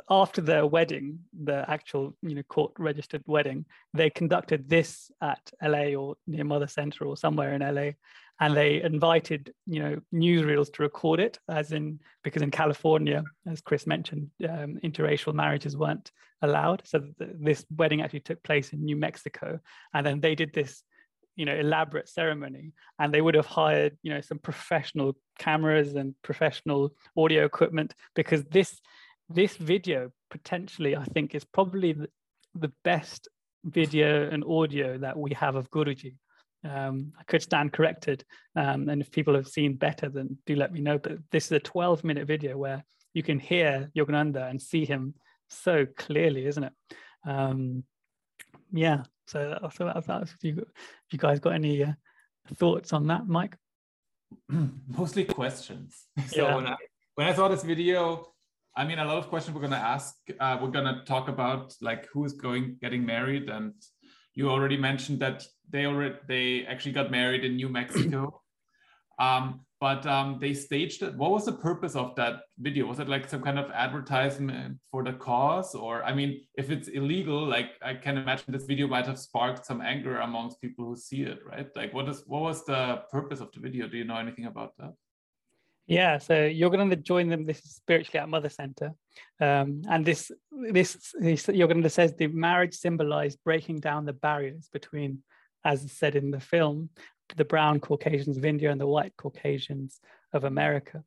[0.09, 3.65] after their wedding the actual you know court registered wedding
[3.95, 7.89] they conducted this at la or near mother center or somewhere in la
[8.41, 13.59] and they invited you know newsreels to record it as in because in california as
[13.59, 16.11] chris mentioned um, interracial marriages weren't
[16.41, 16.81] allowed.
[16.85, 19.59] So th- this wedding actually took place in new mexico.
[19.93, 20.83] And then they did this
[21.39, 26.13] you know elaborate ceremony and they would have hired you know some professional cameras and
[26.21, 28.81] professional audio equipment because this
[29.29, 33.29] this video potentially i think is probably the, best
[33.63, 36.15] video and audio that we have of guruji.
[36.65, 38.25] Um, i could stand corrected
[38.57, 40.97] um, and if people have seen better then do let me know.
[40.97, 45.13] But this is a 12 minute video where you can hear yogananda and see him
[45.47, 46.73] so clearly isn't it?
[47.25, 47.83] Um,
[48.73, 51.93] yeah so, so that, that's if you, if you guys got any uh,
[52.55, 53.55] thoughts on that, Mike?
[54.87, 56.05] Mostly questions.
[56.27, 56.55] So yeah.
[56.55, 56.75] when I
[57.15, 58.33] when I saw this video,
[58.75, 60.15] I mean, a lot of questions we're gonna ask.
[60.39, 63.73] Uh, we're gonna talk about like who's going getting married, and
[64.33, 68.41] you already mentioned that they already they actually got married in New Mexico.
[69.19, 71.15] um, but um, they staged it.
[71.15, 72.85] What was the purpose of that video?
[72.85, 75.73] Was it like some kind of advertisement for the cause?
[75.73, 79.65] Or, I mean, if it's illegal, like I can imagine this video might have sparked
[79.65, 81.67] some anger amongst people who see it, right?
[81.75, 83.87] Like, what is what was the purpose of the video?
[83.87, 84.93] Do you know anything about that?
[85.87, 87.45] Yeah, so you're going to join them.
[87.45, 88.93] This is spiritually at Mother Center,
[89.39, 95.23] um, and this this, this Yogananda says the marriage symbolized breaking down the barriers between,
[95.65, 96.89] as said in the film,
[97.35, 99.99] the brown Caucasians of India and the white Caucasians
[100.33, 101.03] of America.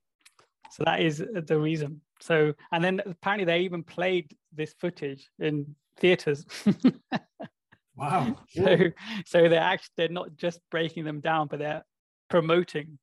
[0.71, 2.01] So that is the reason.
[2.21, 6.47] So, and then apparently they even played this footage in theaters.
[7.97, 8.37] wow.
[8.49, 8.77] So,
[9.27, 11.85] so they're actually, they're not just breaking them down, but they're
[12.31, 12.99] promoting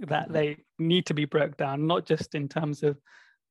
[0.00, 2.98] that they need to be broke down, not just in terms of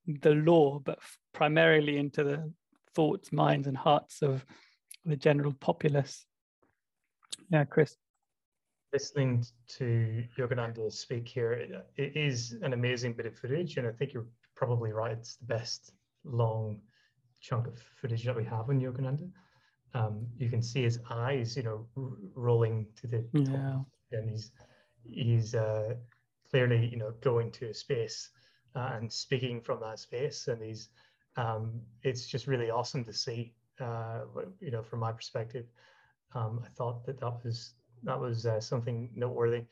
[0.07, 0.99] the law, but
[1.33, 2.51] primarily into the
[2.95, 4.45] thoughts, minds, and hearts of
[5.05, 6.25] the general populace.
[7.49, 7.95] Yeah, Chris
[8.93, 13.91] listening to Yogananda speak here, it, it is an amazing bit of footage, and I
[13.91, 15.11] think you're probably right.
[15.11, 15.91] It's the best
[16.23, 16.81] long
[17.39, 19.29] chunk of footage that we have on Yogananda.
[19.93, 23.45] Um, you can see his eyes, you know, r- rolling to the yeah.
[23.45, 24.51] top, and he's
[25.03, 25.95] he's uh,
[26.49, 28.29] clearly, you know, going to a space
[28.75, 30.89] uh, and speaking from that space, and he's
[31.37, 33.53] um, it's just really awesome to see.
[33.79, 34.21] Uh,
[34.59, 35.65] you know, from my perspective,
[36.35, 37.73] um, I thought that that was
[38.03, 39.65] that was uh, something noteworthy.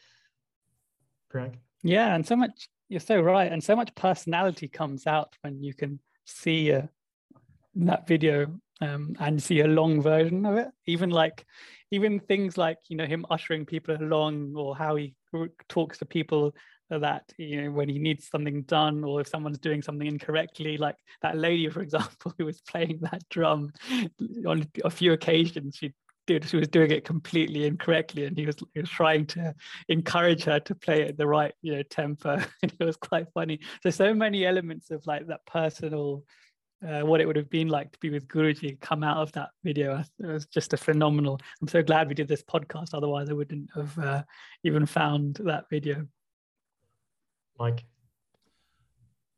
[1.30, 1.60] Greg?
[1.84, 3.52] Yeah, and so much, you're so right.
[3.52, 6.84] And so much personality comes out when you can see uh,
[7.76, 8.48] that video
[8.82, 10.68] um, and see a long version of it.
[10.86, 11.46] Even like,
[11.92, 15.16] even things like, you know, him ushering people along or how he
[15.68, 16.54] talks to people
[16.98, 20.96] that you know when he needs something done or if someone's doing something incorrectly like
[21.22, 23.72] that lady for example who was playing that drum
[24.48, 25.94] on a few occasions she
[26.30, 29.54] did she was doing it completely incorrectly and he was, he was trying to
[29.88, 33.60] encourage her to play it the right you know tempo and it was quite funny
[33.82, 36.24] so so many elements of like that personal
[36.88, 39.50] uh, what it would have been like to be with Guruji come out of that
[39.66, 40.02] video.
[40.20, 41.38] It was just a phenomenal.
[41.62, 42.94] I'm so glad we did this podcast.
[42.94, 44.24] Otherwise, I wouldn't have uh,
[44.64, 46.08] even found that video.
[47.60, 47.84] Mike.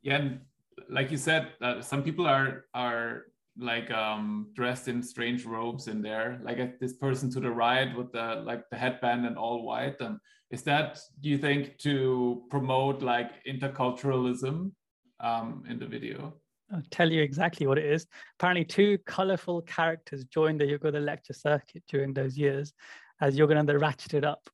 [0.03, 0.39] Yeah, and
[0.87, 3.23] like you said, uh, some people are are
[3.57, 6.39] like um, dressed in strange robes in there.
[6.43, 9.99] Like uh, this person to the right with the like the headband and all white.
[9.99, 10.17] And
[10.49, 14.71] is that do you think to promote like interculturalism
[15.19, 16.33] um, in the video?
[16.73, 18.07] I'll tell you exactly what it is.
[18.39, 22.73] Apparently, two colorful characters joined the Yogananda lecture circuit during those years
[23.19, 24.49] as Yogananda ratcheted up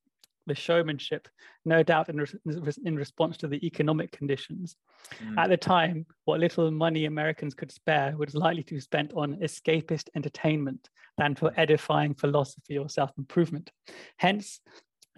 [0.48, 1.28] the showmanship,
[1.64, 4.76] no doubt in, re- in response to the economic conditions.
[5.22, 5.38] Mm.
[5.38, 9.36] At the time, what little money Americans could spare was likely to be spent on
[9.36, 13.70] escapist entertainment than for edifying philosophy or self improvement.
[14.16, 14.60] Hence,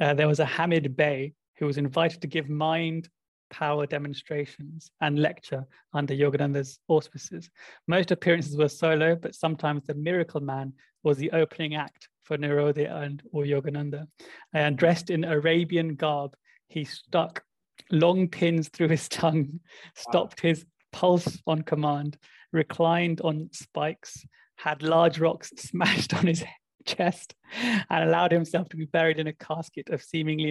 [0.01, 3.09] uh, there was a Hamid Bey who was invited to give mind
[3.51, 7.51] power demonstrations and lecture under Yogananda's auspices.
[7.87, 13.23] Most appearances were solo, but sometimes the Miracle Man was the opening act for and
[13.33, 14.07] or Yogananda.
[14.53, 16.35] And dressed in Arabian garb,
[16.69, 17.43] he stuck
[17.91, 19.61] long pins through his tongue,
[19.97, 22.17] stopped his pulse on command,
[22.53, 24.25] reclined on spikes,
[24.57, 26.45] had large rocks smashed on his
[26.87, 30.51] chest, and allowed himself to be buried in a casket of seemingly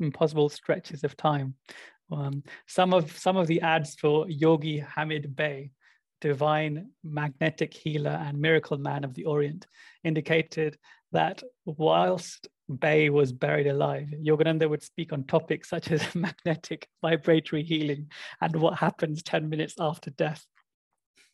[0.00, 1.54] impossible stretches of time.
[2.12, 5.70] Um, some of some of the ads for Yogi Hamid Bey
[6.20, 9.66] divine magnetic healer and miracle man of the Orient,
[10.04, 10.76] indicated
[11.12, 17.62] that whilst Bey was buried alive, Yogananda would speak on topics such as magnetic vibratory
[17.62, 18.08] healing
[18.40, 20.44] and what happens 10 minutes after death.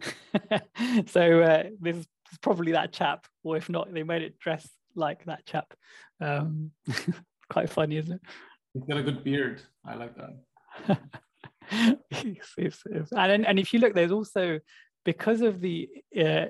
[1.06, 2.06] so uh, this is
[2.40, 5.74] probably that chap, or if not, they made it dress like that chap.
[6.20, 6.72] Um,
[7.50, 8.20] quite funny, isn't it?
[8.74, 9.62] He's got a good beard.
[9.84, 10.98] I like that.
[13.12, 14.60] And, and if you look, there's also
[15.06, 15.88] because of the
[16.20, 16.46] uh,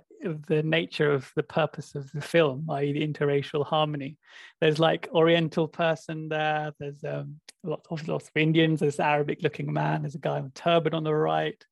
[0.48, 4.16] the nature of the purpose of the film, i.e., the interracial harmony.
[4.60, 6.72] There's like Oriental person there.
[6.80, 8.80] There's um, lots of lots of Indians.
[8.80, 10.02] There's Arabic-looking man.
[10.02, 11.62] There's a guy with a turban on the right,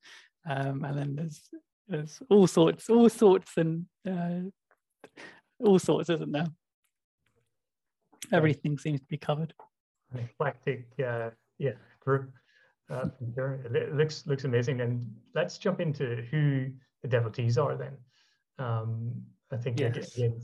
[0.48, 1.40] um, and then there's
[1.88, 4.50] there's all sorts, all sorts, and uh,
[5.58, 6.48] all sorts, isn't there?
[8.30, 9.54] Everything seems to be covered.
[10.14, 12.30] Eclectic, uh, yeah, group.
[12.90, 13.06] Uh,
[13.74, 14.80] it looks looks amazing.
[14.80, 16.70] And let's jump into who
[17.02, 17.96] the devotees are then.
[18.58, 20.16] Um, I think yes.
[20.16, 20.40] again,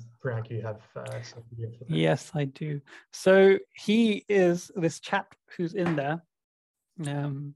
[0.51, 1.75] you have uh, something.
[1.89, 2.81] Yes, I do.
[3.13, 6.23] So he is this chap who's in there.
[7.07, 7.55] Um,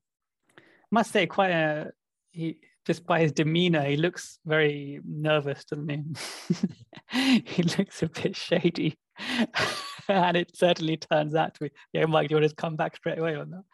[0.90, 1.92] must say, quite a
[2.30, 2.58] he.
[2.86, 7.40] Just by his demeanor, he looks very nervous, doesn't he?
[7.46, 8.98] he looks a bit shady,
[10.08, 11.70] and it certainly turns out to be.
[11.94, 13.64] Yeah, Mike, do you want to come back straight away on that?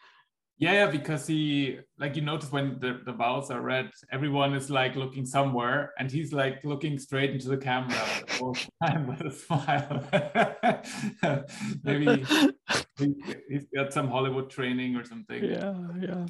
[0.60, 4.94] Yeah, because he like you notice when the, the vows are read, everyone is like
[4.94, 7.98] looking somewhere and he's like looking straight into the camera
[8.42, 10.04] all the time with a smile.
[11.82, 12.26] Maybe
[13.48, 15.42] he's got some Hollywood training or something.
[15.42, 16.26] Yeah, yeah.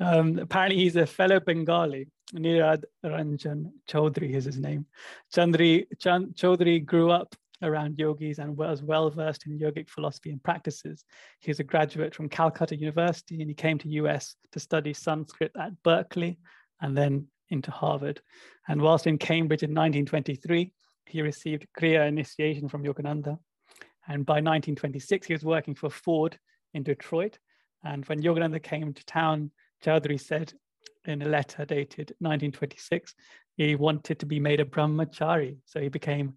[0.00, 2.08] Um, apparently he's a fellow Bengali.
[2.34, 4.86] Nirad Ranjan Chaudhary is his name.
[5.30, 10.42] Chandri Chand, Chaudhary grew up around yogis and was well versed in yogic philosophy and
[10.42, 11.04] practices.
[11.40, 15.52] He was a graduate from Calcutta University and he came to US to study Sanskrit
[15.58, 16.38] at Berkeley
[16.80, 18.20] and then into Harvard.
[18.68, 20.72] And whilst in Cambridge in 1923,
[21.06, 23.38] he received Kriya initiation from Yogananda.
[24.08, 26.38] And by 1926, he was working for Ford
[26.72, 27.38] in Detroit.
[27.84, 29.50] And when Yogananda came to town,
[29.84, 30.52] Chaudhary said
[31.04, 33.14] in a letter dated 1926,
[33.56, 35.58] he wanted to be made a brahmachari.
[35.66, 36.34] So he became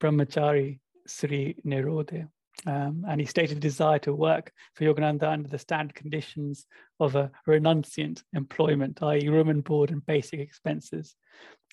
[0.00, 2.28] Brahmachari Sri Nirodha.
[2.66, 6.66] Um, and he stated a desire to work for Yogananda under the standard conditions
[6.98, 11.14] of a renunciant employment, i.e., room and board and basic expenses.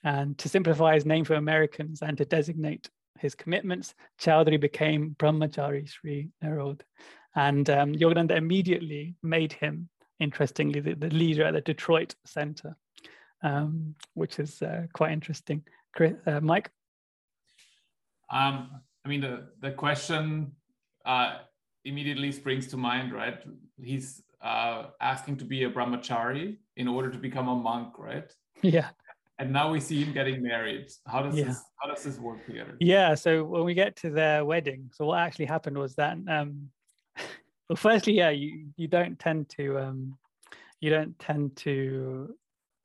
[0.04, 5.90] And to simplify his name for Americans and to designate his commitments, Chaudhary became Brahmachari
[5.90, 6.82] Sri Nirodha.
[7.36, 12.78] And um, Yogananda immediately made him, interestingly, the, the leader at the Detroit Center,
[13.42, 15.64] um, which is uh, quite interesting.
[15.94, 16.70] Chris, uh, Mike?
[18.30, 20.52] Um, I mean, the, the question
[21.06, 21.38] uh,
[21.84, 23.40] immediately springs to mind, right?
[23.82, 28.32] He's uh, asking to be a brahmachari in order to become a monk, right?
[28.62, 28.90] Yeah.
[29.38, 30.90] And now we see him getting married.
[31.08, 31.46] How does yeah.
[31.46, 32.78] this how does this work together?
[32.80, 33.16] Yeah.
[33.16, 36.70] So when we get to their wedding, so what actually happened was that um,
[37.70, 40.18] well, firstly, yeah, you you don't tend to um,
[40.80, 42.34] you don't tend to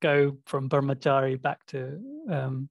[0.03, 2.69] go from brahmachari back to um,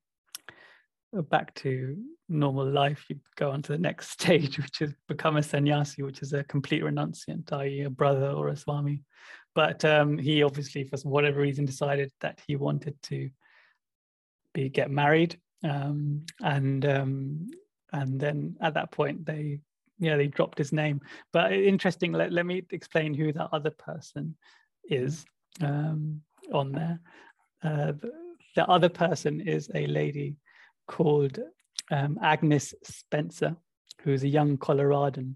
[1.13, 1.97] back to
[2.27, 6.21] normal life, you go on to the next stage, which is become a sannyasi, which
[6.21, 9.03] is a complete renunciant, i.e., a brother or a swami.
[9.55, 13.29] But um, he obviously, for whatever reason, decided that he wanted to
[14.53, 17.47] be get married, um, and um,
[17.91, 19.59] and then at that point they
[19.97, 21.01] yeah they dropped his name.
[21.33, 22.11] But interesting.
[22.11, 24.35] Let, let me explain who that other person
[24.87, 25.25] is
[25.61, 26.21] um,
[26.53, 26.99] on there.
[27.63, 27.93] Uh,
[28.55, 30.35] the other person is a lady
[30.89, 31.39] called
[31.91, 33.55] um, Agnes Spencer,
[34.01, 35.35] who's a young Coloradan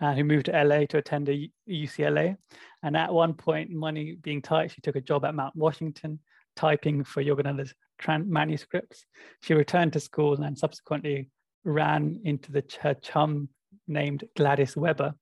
[0.00, 2.36] uh, who moved to LA to attend a UCLA.
[2.82, 6.18] And at one point, money being tight, she took a job at Mount Washington,
[6.56, 7.74] typing for Yogananda's
[8.08, 9.04] manuscripts.
[9.42, 11.30] She returned to school and subsequently
[11.64, 13.50] ran into the her chum
[13.86, 15.14] named Gladys Weber.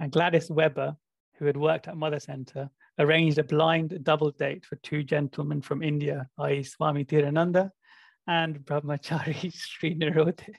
[0.00, 0.96] And Gladys Weber,
[1.38, 5.82] who had worked at Mother Center, arranged a blind double date for two gentlemen from
[5.82, 6.64] India, i.e.
[6.64, 7.70] Swami Dhirananda
[8.28, 9.52] and Brahmachari
[9.82, 10.54] Srinirode.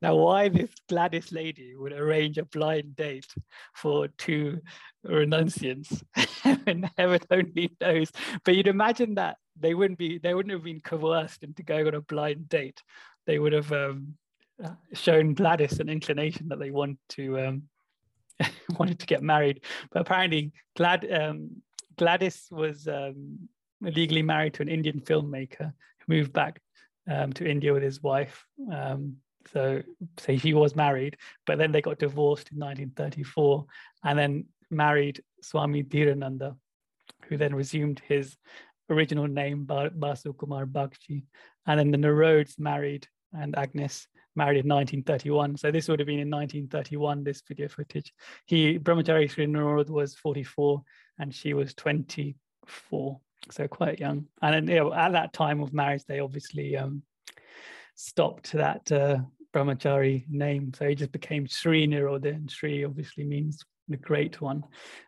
[0.00, 3.32] Now, why this Gladys lady would arrange a blind date
[3.74, 4.60] for two
[5.06, 6.02] renunciants,
[6.42, 6.90] heaven,
[7.30, 8.10] only knows.
[8.44, 11.94] But you'd imagine that they wouldn't be, they wouldn't have been coerced into going on
[11.94, 12.82] a blind date.
[13.26, 14.14] They would have um,
[14.92, 17.62] shown Gladys an inclination that they want to um,
[18.78, 19.64] wanted to get married.
[19.90, 21.62] But apparently, Glad um,
[21.96, 23.48] Gladys was um,
[23.80, 26.60] legally married to an Indian filmmaker who moved back
[27.10, 28.44] um, to India with his wife.
[28.72, 29.16] Um,
[29.52, 29.82] so,
[30.18, 33.66] so he was married, but then they got divorced in 1934
[34.04, 36.56] and then married Swami Dhirananda,
[37.24, 38.36] who then resumed his
[38.88, 41.24] original name, Basu Kumar Bagchi.
[41.66, 45.56] And then the Nerodes married and Agnes married in 1931.
[45.56, 48.12] So this would have been in 1931, this video footage.
[48.46, 50.82] He, Brahmachari Sri Narod was 44
[51.18, 53.20] and she was 24.
[53.50, 54.26] So quite young.
[54.40, 57.02] And you know, at that time of marriage, they obviously um,
[57.94, 59.18] stopped that uh,
[59.52, 60.72] brahmachari name.
[60.74, 64.64] So he just became Sri Nirodha, and Sri obviously means the great one.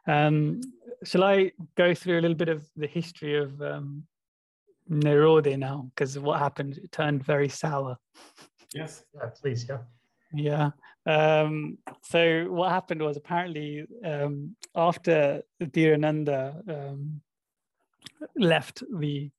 [0.06, 0.60] Um,
[1.04, 4.04] shall I go through a little bit of the history of um,
[4.90, 5.90] Nirodha now?
[5.94, 7.96] Because what happened, it turned very sour.
[8.74, 9.04] Yes.
[9.14, 9.78] Yeah, please, yeah.
[10.34, 10.70] Yeah.
[11.06, 17.20] Um, so what happened was apparently um, after Dhirananda um,
[18.36, 19.30] left the,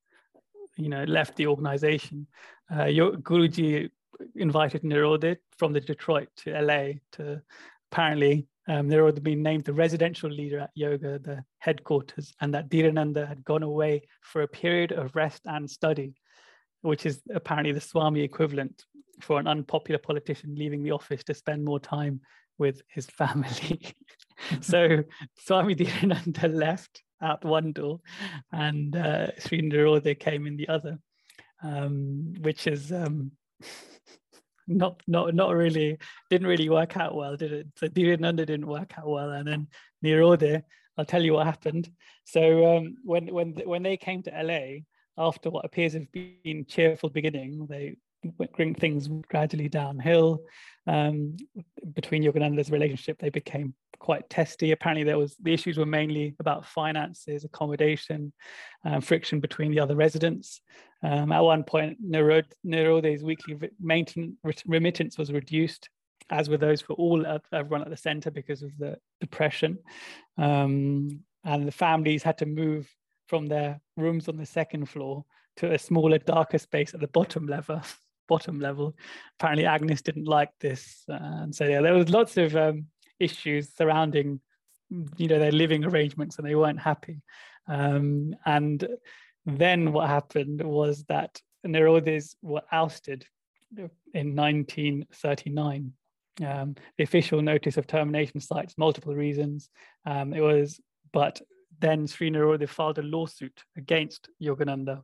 [0.78, 2.28] you know, left the organization,
[2.72, 3.90] uh, Guruji
[4.36, 7.42] invited Nirodha from the Detroit to LA to
[7.92, 13.28] apparently um, Nirodha been named the residential leader at yoga, the headquarters, and that Dhirananda
[13.28, 16.16] had gone away for a period of rest and study,
[16.82, 18.84] which is apparently the Swami equivalent
[19.22, 22.22] for an unpopular politician leaving the office to spend more time
[22.58, 23.94] with his family.
[24.62, 25.04] so
[25.38, 28.00] Swami Dhirananda left out one door
[28.52, 31.00] and uh, Sri Nirodha came in the other,
[31.64, 33.32] um, which is um,
[34.68, 35.98] not not not really
[36.30, 37.68] didn't really work out well, did it?
[37.78, 39.68] So Dhirananda didn't work out well, and then
[40.04, 40.64] Nirodha,
[40.98, 41.90] I'll tell you what happened.
[42.26, 44.82] So um, when when when they came to LA
[45.18, 47.96] after what appears to have been cheerful beginning, they
[48.56, 50.44] bring things gradually downhill.
[50.88, 51.38] Um,
[51.94, 54.72] between Yogananda's relationship, they became quite testy.
[54.72, 58.32] Apparently, there was the issues were mainly about finances, accommodation,
[58.84, 60.62] um, friction between the other residents.
[61.04, 65.90] Um, at one point, Nirodha's weekly maintenance remittance was reduced,
[66.30, 69.80] as were those for all everyone at the centre because of the depression.
[70.38, 72.90] Um, and the families had to move
[73.28, 75.26] from their rooms on the second floor
[75.58, 77.82] to a smaller, darker space at the bottom level.
[78.28, 78.96] bottom level.
[79.40, 82.86] Apparently, Agnes didn't like this, uh, and so yeah, there was lots of um,
[83.20, 84.40] issues surrounding,
[85.18, 87.22] you know, their living arrangements, and they weren't happy.
[87.68, 88.88] Um, and
[89.46, 93.26] then what happened was that Nirodhas were ousted
[94.14, 95.94] in 1939.
[96.46, 99.70] Um, the official notice of termination cites multiple reasons.
[100.06, 100.80] Um, it was,
[101.14, 101.42] but
[101.80, 105.02] then Sri Nirodha filed a lawsuit against Yogananda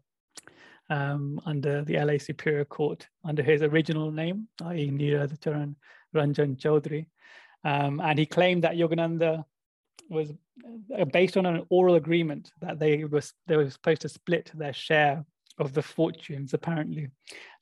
[0.91, 4.91] um, under the LA Superior Court under his original name, i.e.
[4.91, 5.75] Nirodhacharan
[6.13, 7.05] Ranjan Chaudhary.
[7.63, 9.45] Um, and he claimed that Yogananda
[10.09, 10.33] was
[10.97, 14.73] uh, based on an oral agreement that they was they were supposed to split their
[14.73, 15.23] share
[15.57, 17.09] of the fortunes apparently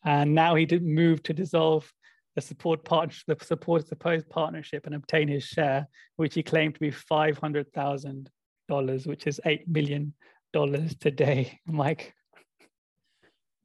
[0.06, 1.92] and now he did move to dissolve
[2.36, 6.80] the support part the support supposed partnership and obtain his share which he claimed to
[6.80, 8.32] be five hundred thousand
[8.68, 10.14] dollars which is eight million
[10.54, 12.16] dollars today i'm like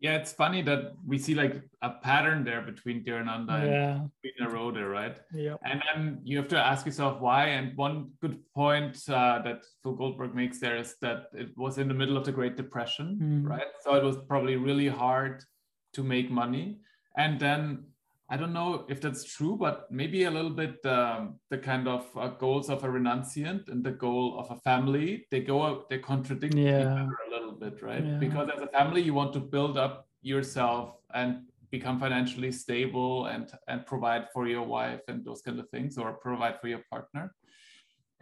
[0.05, 4.00] yeah, it's funny that we see like a pattern there between Dhirananda yeah.
[4.02, 5.16] and Nirodha, right?
[5.32, 5.57] Yeah.
[5.64, 7.46] And then you have to ask yourself why.
[7.46, 11.88] And one good point uh, that Phil Goldberg makes there is that it was in
[11.88, 13.48] the middle of the Great Depression, mm.
[13.48, 13.72] right?
[13.80, 15.42] So it was probably really hard
[15.94, 16.80] to make money.
[17.16, 17.84] And then
[18.31, 22.07] I don't know if that's true, but maybe a little bit um, the kind of
[22.16, 26.55] uh, goals of a renunciant and the goal of a family they go they contradict
[26.55, 26.81] yeah.
[26.81, 28.05] each other a little bit, right?
[28.05, 28.16] Yeah.
[28.16, 33.53] Because as a family, you want to build up yourself and become financially stable and
[33.68, 37.35] and provide for your wife and those kind of things, or provide for your partner.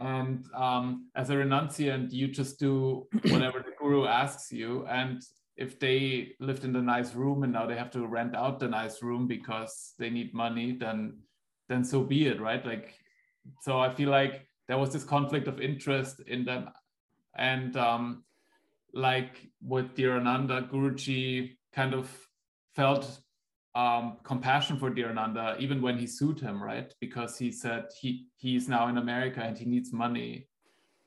[0.00, 0.84] and um,
[1.14, 4.84] as a renunciant, you just do whatever the guru asks you.
[4.86, 5.22] And
[5.56, 8.68] if they lived in the nice room and now they have to rent out the
[8.68, 11.18] nice room because they need money, then
[11.68, 12.64] then so be it, right?
[12.66, 12.94] Like,
[13.60, 16.68] so I feel like there was this conflict of interest in them,
[17.36, 18.24] and um,
[18.92, 22.10] like with Dhirananda, Guruji kind of
[22.74, 23.20] felt
[23.74, 26.92] um, compassion for Dhirananda even when he sued him, right?
[27.00, 30.48] Because he said he he's now in America and he needs money,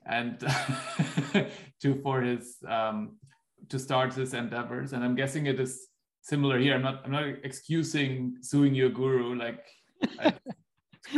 [0.06, 0.40] and
[1.82, 3.18] to for his um,
[3.70, 4.94] to start his endeavors.
[4.94, 5.88] And I'm guessing it is
[6.22, 6.76] similar here.
[6.76, 9.64] I'm not I'm not excusing suing your guru like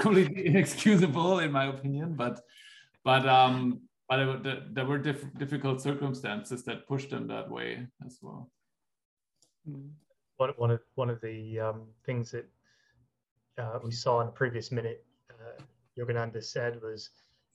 [0.02, 2.42] completely inexcusable in my opinion, but
[3.04, 8.20] but um but it, there were diff difficult circumstances that pushed him that way as
[8.22, 8.50] well.
[10.38, 12.48] One, one of one of the um, things that
[13.58, 15.62] uh, we saw in the previous minute, uh,
[15.98, 17.10] Yogananda said was,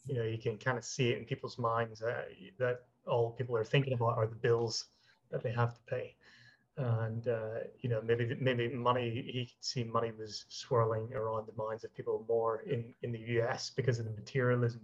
[0.04, 2.24] you know, you can kind of see it in people's minds uh,
[2.58, 4.86] that all people are thinking about are the bills
[5.30, 6.14] that they have to pay,
[6.76, 9.10] and uh, you know, maybe maybe money.
[9.10, 13.20] He could see money was swirling around the minds of people more in in the
[13.36, 13.70] U.S.
[13.70, 14.82] because of the materialism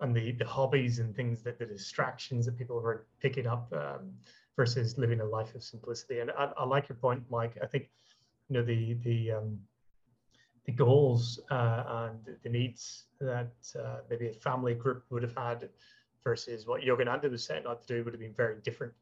[0.00, 3.72] and the the hobbies and things that the distractions that people were picking up.
[3.72, 4.12] Um,
[4.56, 6.20] versus living a life of simplicity.
[6.20, 7.56] And I, I like your point, Mike.
[7.62, 7.88] I think
[8.48, 9.58] you know the the um,
[10.66, 15.70] the goals uh, and the needs that uh, maybe a family group would have had
[16.24, 18.92] versus what Yogananda was setting out to do would have been very different.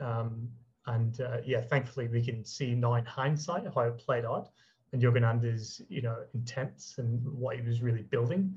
[0.00, 0.48] Um,
[0.86, 4.50] and uh, yeah, thankfully we can see now in hindsight how it played out
[4.92, 8.56] and Yogananda's you know intents and what he was really building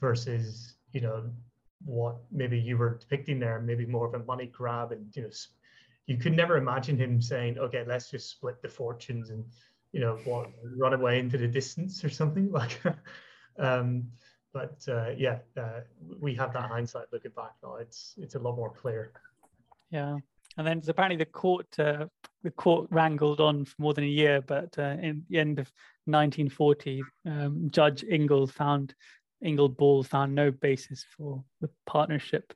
[0.00, 1.30] versus you know
[1.84, 5.30] what maybe you were depicting there, maybe more of a money grab and you know
[6.06, 9.44] you could never imagine him saying, "Okay, let's just split the fortunes and
[9.92, 10.18] you know
[10.76, 12.80] run away into the distance or something like."
[13.58, 14.04] um,
[14.52, 15.80] but uh, yeah, uh,
[16.20, 17.76] we have that hindsight looking back now.
[17.76, 19.12] It's it's a lot more clear.
[19.90, 20.16] Yeah,
[20.56, 22.06] and then apparently the court uh,
[22.42, 25.70] the court wrangled on for more than a year, but uh, in the end of
[26.06, 28.94] 1940, um, Judge Ingle found
[29.44, 32.52] Ingall Bull found no basis for the partnership,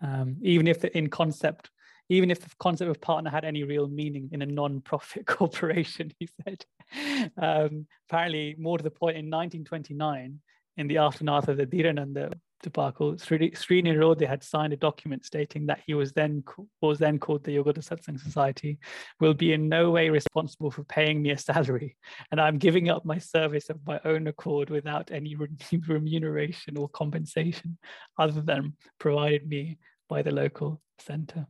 [0.00, 1.70] um, even if the, in concept
[2.08, 6.28] even if the concept of partner had any real meaning in a non-profit corporation, he
[6.44, 6.64] said.
[7.38, 10.38] Um, apparently, more to the point, in 1929,
[10.76, 15.80] in the aftermath of the Dhirananda debacle, Sri Rode had signed a document stating that
[15.86, 16.44] he was then
[16.80, 18.78] was then called the Yogoda Satsang Society,
[19.20, 21.96] will be in no way responsible for paying me a salary,
[22.30, 25.36] and I'm giving up my service of my own accord without any
[25.88, 27.78] remuneration or compensation,
[28.18, 31.46] other than provided me by the local centre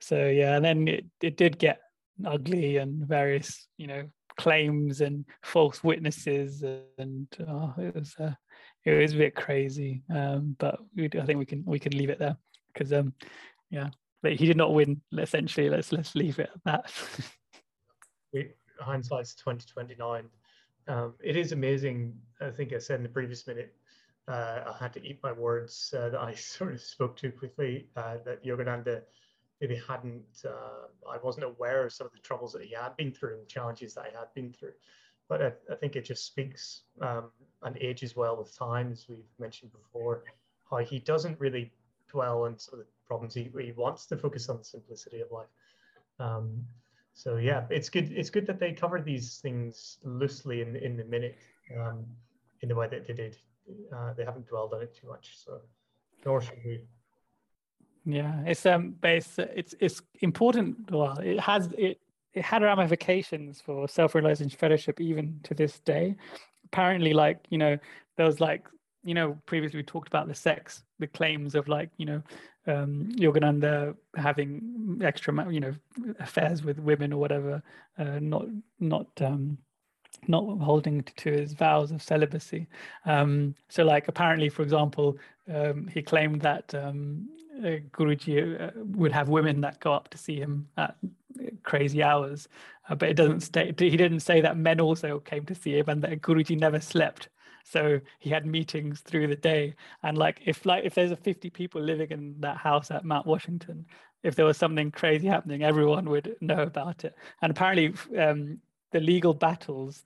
[0.00, 1.80] so yeah and then it, it did get
[2.26, 4.04] ugly and various you know
[4.36, 6.62] claims and false witnesses
[6.98, 8.30] and oh, it was uh,
[8.94, 12.10] it was a bit crazy um, but we, i think we can we can leave
[12.10, 12.36] it there
[12.72, 13.12] because um
[13.70, 13.88] yeah
[14.22, 15.68] but he did not win essentially.
[15.70, 16.92] Let's let's leave it at that.
[18.30, 20.28] We, hindsight's 2029
[20.86, 22.12] um, it is amazing.
[22.42, 23.74] I think i said in the previous minute
[24.28, 27.88] uh, i had to eat my words uh, that i sort of spoke too quickly
[27.96, 29.00] uh, that yogananda
[29.60, 33.12] maybe hadn't, uh, I wasn't aware of some of the troubles that he had been
[33.12, 34.72] through and the challenges that he had been through.
[35.28, 37.30] But I, I think it just speaks um,
[37.62, 40.24] and ages well with time, as we've mentioned before,
[40.70, 41.72] how he doesn't really
[42.10, 43.34] dwell on some of the problems.
[43.34, 45.48] He, he wants to focus on the simplicity of life.
[46.18, 46.64] Um,
[47.14, 48.12] so yeah, it's good.
[48.12, 51.36] It's good that they covered these things loosely in in the minute,
[51.76, 52.04] um,
[52.62, 53.36] in the way that they did.
[53.92, 55.60] Uh, they haven't dwelled on it too much, so
[56.24, 56.80] nor should we.
[58.04, 60.90] Yeah, it's um, it's it's it's important.
[60.90, 62.00] Well, it has it
[62.38, 66.14] it had ramifications for self-realization fellowship even to this day.
[66.66, 67.76] Apparently, like you know,
[68.16, 68.66] there was like
[69.02, 72.22] you know previously we talked about the sex, the claims of like you know
[72.68, 75.74] um, Yogananda having extra you know
[76.20, 77.62] affairs with women or whatever,
[77.98, 78.46] uh, not
[78.78, 79.58] not um,
[80.28, 82.66] not holding to his vows of celibacy.
[83.04, 85.16] Um, so, like, apparently, for example,
[85.52, 87.28] um, he claimed that um,
[87.60, 90.96] uh, Guruji uh, would have women that go up to see him at
[91.62, 92.48] crazy hours,
[92.88, 93.78] uh, but it doesn't state.
[93.78, 97.28] He didn't say that men also came to see him, and that Guruji never slept.
[97.64, 101.50] So he had meetings through the day, and like if like if there's a 50
[101.50, 103.86] people living in that house at Mount Washington,
[104.22, 107.14] if there was something crazy happening, everyone would know about it.
[107.42, 108.58] And apparently, um,
[108.92, 110.04] the legal battles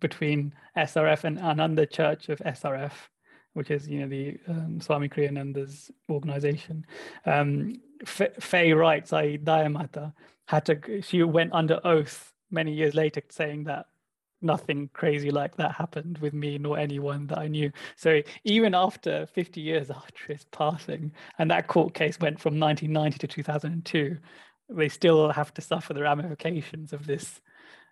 [0.00, 2.92] between SRF and Ananda Church of SRF
[3.54, 6.86] which is you know the um, Swami Kriyananda's organization.
[7.26, 10.12] Um, Faye writes, I Daya Mata
[10.46, 13.86] had to she went under oath many years later saying that
[14.42, 17.70] nothing crazy like that happened with me nor anyone that I knew.
[17.96, 23.18] So even after 50 years after his passing, and that court case went from 1990
[23.18, 24.18] to 2002,
[24.68, 27.40] they still have to suffer the ramifications of this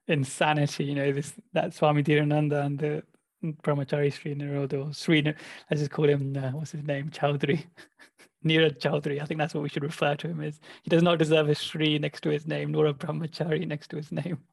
[0.08, 0.84] insanity.
[0.84, 3.02] You know, this that Swami Dhirananda and the
[3.42, 7.64] Brahmachari Sri Nirodho, Sri, let's just call him, uh, what's his name, Chowdhury.
[8.44, 10.60] Nirad Chowdhury, I think that's what we should refer to him as.
[10.82, 13.96] He does not deserve a Sri next to his name, nor a Brahmachari next to
[13.96, 14.38] his name.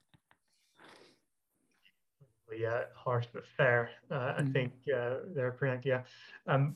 [2.57, 3.91] Yeah, harsh but fair.
[4.09, 4.51] Uh, I mm.
[4.51, 5.85] think uh, there, Priyank.
[5.85, 6.01] Yeah.
[6.47, 6.75] Um,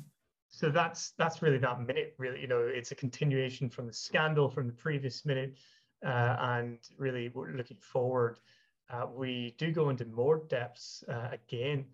[0.49, 2.13] so that's that's really that minute.
[2.17, 5.55] Really, you know, it's a continuation from the scandal from the previous minute,
[6.05, 8.37] uh, and really we're looking forward.
[8.91, 11.85] Uh, we do go into more depths uh, again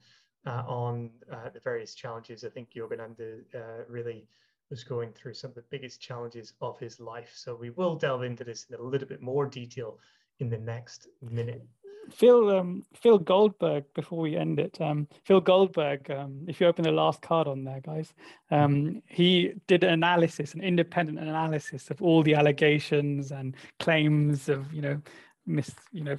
[0.46, 2.44] uh, on uh, the various challenges.
[2.44, 4.28] I think Yogananda uh, really
[4.70, 7.32] was going through some of the biggest challenges of his life.
[7.36, 10.00] So we will delve into this in a little bit more detail
[10.40, 11.66] in the next minute.
[12.10, 13.84] Phil um, Phil Goldberg.
[13.94, 16.10] Before we end it, um, Phil Goldberg.
[16.10, 18.14] Um, if you open the last card on there, guys,
[18.50, 24.72] um, he did an analysis, an independent analysis of all the allegations and claims of
[24.74, 25.02] you know
[25.46, 26.16] miss you know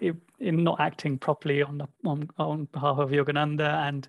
[0.00, 4.08] in not acting properly on the, on on behalf of Yogananda and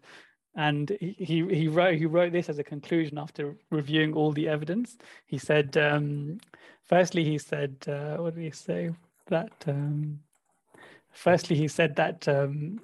[0.56, 4.98] and he, he wrote he wrote this as a conclusion after reviewing all the evidence.
[5.28, 6.40] He said, um,
[6.84, 8.90] firstly, he said, uh, what did he say?
[9.28, 10.20] That um,
[11.12, 12.80] firstly, he said that um,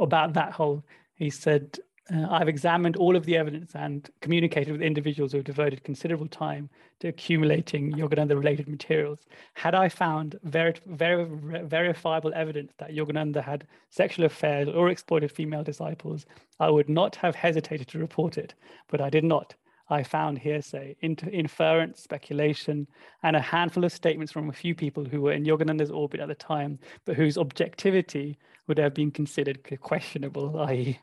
[0.00, 0.82] about that whole.
[1.14, 1.78] He said
[2.14, 6.28] uh, I've examined all of the evidence and communicated with individuals who have devoted considerable
[6.28, 9.20] time to accumulating Yogananda related materials.
[9.54, 11.26] Had I found veri- veri-
[11.64, 16.24] verifiable evidence that Yogananda had sexual affairs or exploited female disciples,
[16.58, 18.54] I would not have hesitated to report it,
[18.88, 19.54] but I did not.
[19.90, 22.86] I found hearsay, inter- inference, speculation,
[23.22, 26.28] and a handful of statements from a few people who were in Yogananda's orbit at
[26.28, 30.98] the time, but whose objectivity would have been considered questionable, i.e.,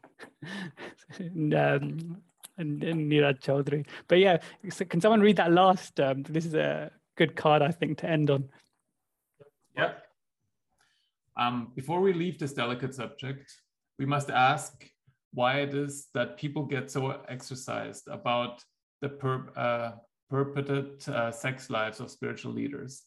[1.19, 2.21] um,
[2.57, 3.85] and, Chowdhury.
[4.07, 4.37] But yeah,
[4.69, 5.99] so can someone read that last?
[5.99, 8.49] Um, this is a good card, I think, to end on.
[9.75, 9.93] Yeah.
[11.37, 13.51] Um, before we leave this delicate subject,
[13.99, 14.89] we must ask
[15.33, 18.63] why it is that people get so exercised about
[19.05, 19.91] the per, uh,
[21.11, 23.03] uh, sex lives of spiritual leaders.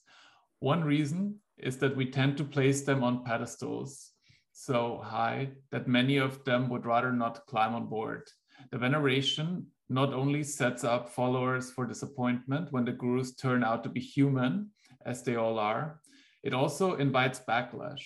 [0.60, 4.12] One reason is that we tend to place them on pedestals
[4.52, 8.22] so high that many of them would rather not climb on board.
[8.70, 13.88] The veneration not only sets up followers for disappointment when the gurus turn out to
[13.88, 14.70] be human,
[15.04, 16.00] as they all are,
[16.42, 18.04] it also invites backlash,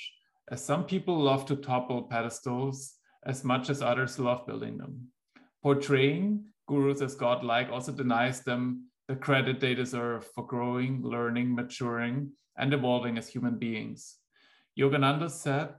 [0.51, 5.09] as some people love to topple pedestals as much as others love building them.
[5.63, 12.33] Portraying gurus as godlike also denies them the credit they deserve for growing, learning, maturing,
[12.57, 14.17] and evolving as human beings.
[14.79, 15.75] Yogananda said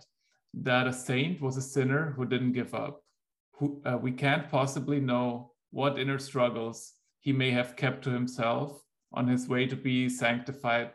[0.54, 3.02] that a saint was a sinner who didn't give up.
[3.58, 8.80] Who, uh, we can't possibly know what inner struggles he may have kept to himself
[9.14, 10.92] on his way to be sanctified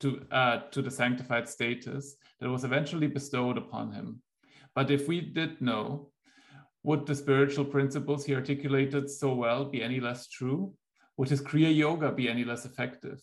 [0.00, 4.20] to, uh, to the sanctified status that was eventually bestowed upon him.
[4.74, 6.11] But if we did know,
[6.84, 10.74] would the spiritual principles he articulated so well be any less true?
[11.16, 13.20] Would his Kriya Yoga be any less effective?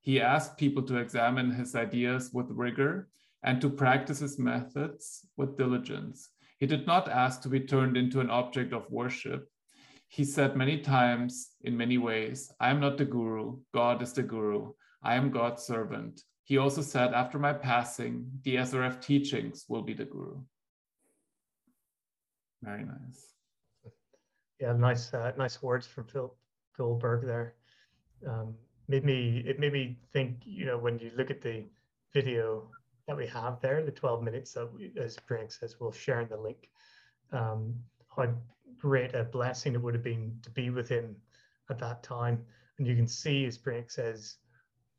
[0.00, 3.08] He asked people to examine his ideas with rigor
[3.42, 6.30] and to practice his methods with diligence.
[6.58, 9.48] He did not ask to be turned into an object of worship.
[10.08, 14.22] He said many times, in many ways, I am not the guru, God is the
[14.22, 16.22] guru, I am God's servant.
[16.44, 20.40] He also said, after my passing, the SRF teachings will be the guru.
[22.62, 23.34] Very nice.
[24.60, 26.34] Yeah, nice, uh, nice words from Phil
[26.76, 27.54] Goldberg there.
[28.26, 28.54] Um,
[28.88, 31.64] made me, it made me think, you know, when you look at the
[32.12, 32.68] video
[33.06, 36.28] that we have there, the 12 minutes that, we, as Priyank says, we'll share in
[36.28, 36.68] the link.
[37.32, 37.74] Um,
[38.14, 38.34] how
[38.78, 41.16] great a blessing it would have been to be with him
[41.70, 42.44] at that time.
[42.78, 44.36] And you can see, as Priyank says,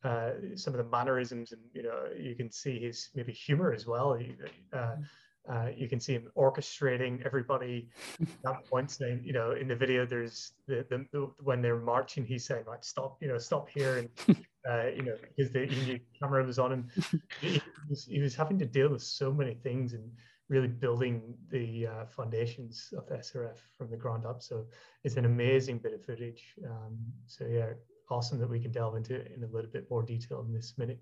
[0.04, 3.86] uh, some of the mannerisms, and you know, you can see his maybe humor as
[3.86, 4.14] well.
[4.14, 5.02] Uh, mm-hmm.
[5.50, 7.90] Uh, you can see him orchestrating everybody
[8.46, 9.02] at points.
[9.02, 12.66] And you know, in the video, there's the, the, the, when they're marching, he's saying,
[12.68, 14.38] "Right, stop, you know, stop here," and
[14.70, 16.88] uh, you know, because the camera was on him.
[17.42, 20.12] He was, he was, having to deal with so many things and
[20.50, 24.44] really building the uh, foundations of the SRF from the ground up.
[24.44, 24.66] So
[25.04, 26.54] it's an amazing bit of footage.
[26.66, 27.70] Um, so yeah,
[28.12, 30.74] awesome that we can delve into it in a little bit more detail in this
[30.78, 31.00] minute.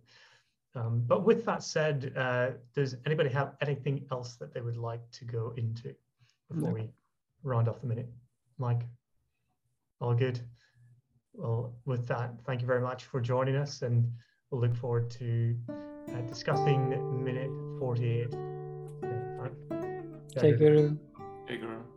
[0.78, 5.02] Um, but with that said, uh, does anybody have anything else that they would like
[5.12, 5.96] to go into
[6.52, 6.76] before no.
[6.76, 6.90] we
[7.44, 8.10] round off the minute?
[8.60, 8.84] Mike,
[10.00, 10.40] all good?
[11.38, 14.12] well, with that, thank you very much for joining us, and
[14.50, 16.90] we'll look forward to uh, discussing
[17.24, 18.32] minute 48.
[20.30, 20.58] Take care.
[20.58, 20.98] Guru.
[21.48, 21.97] Jai Guru.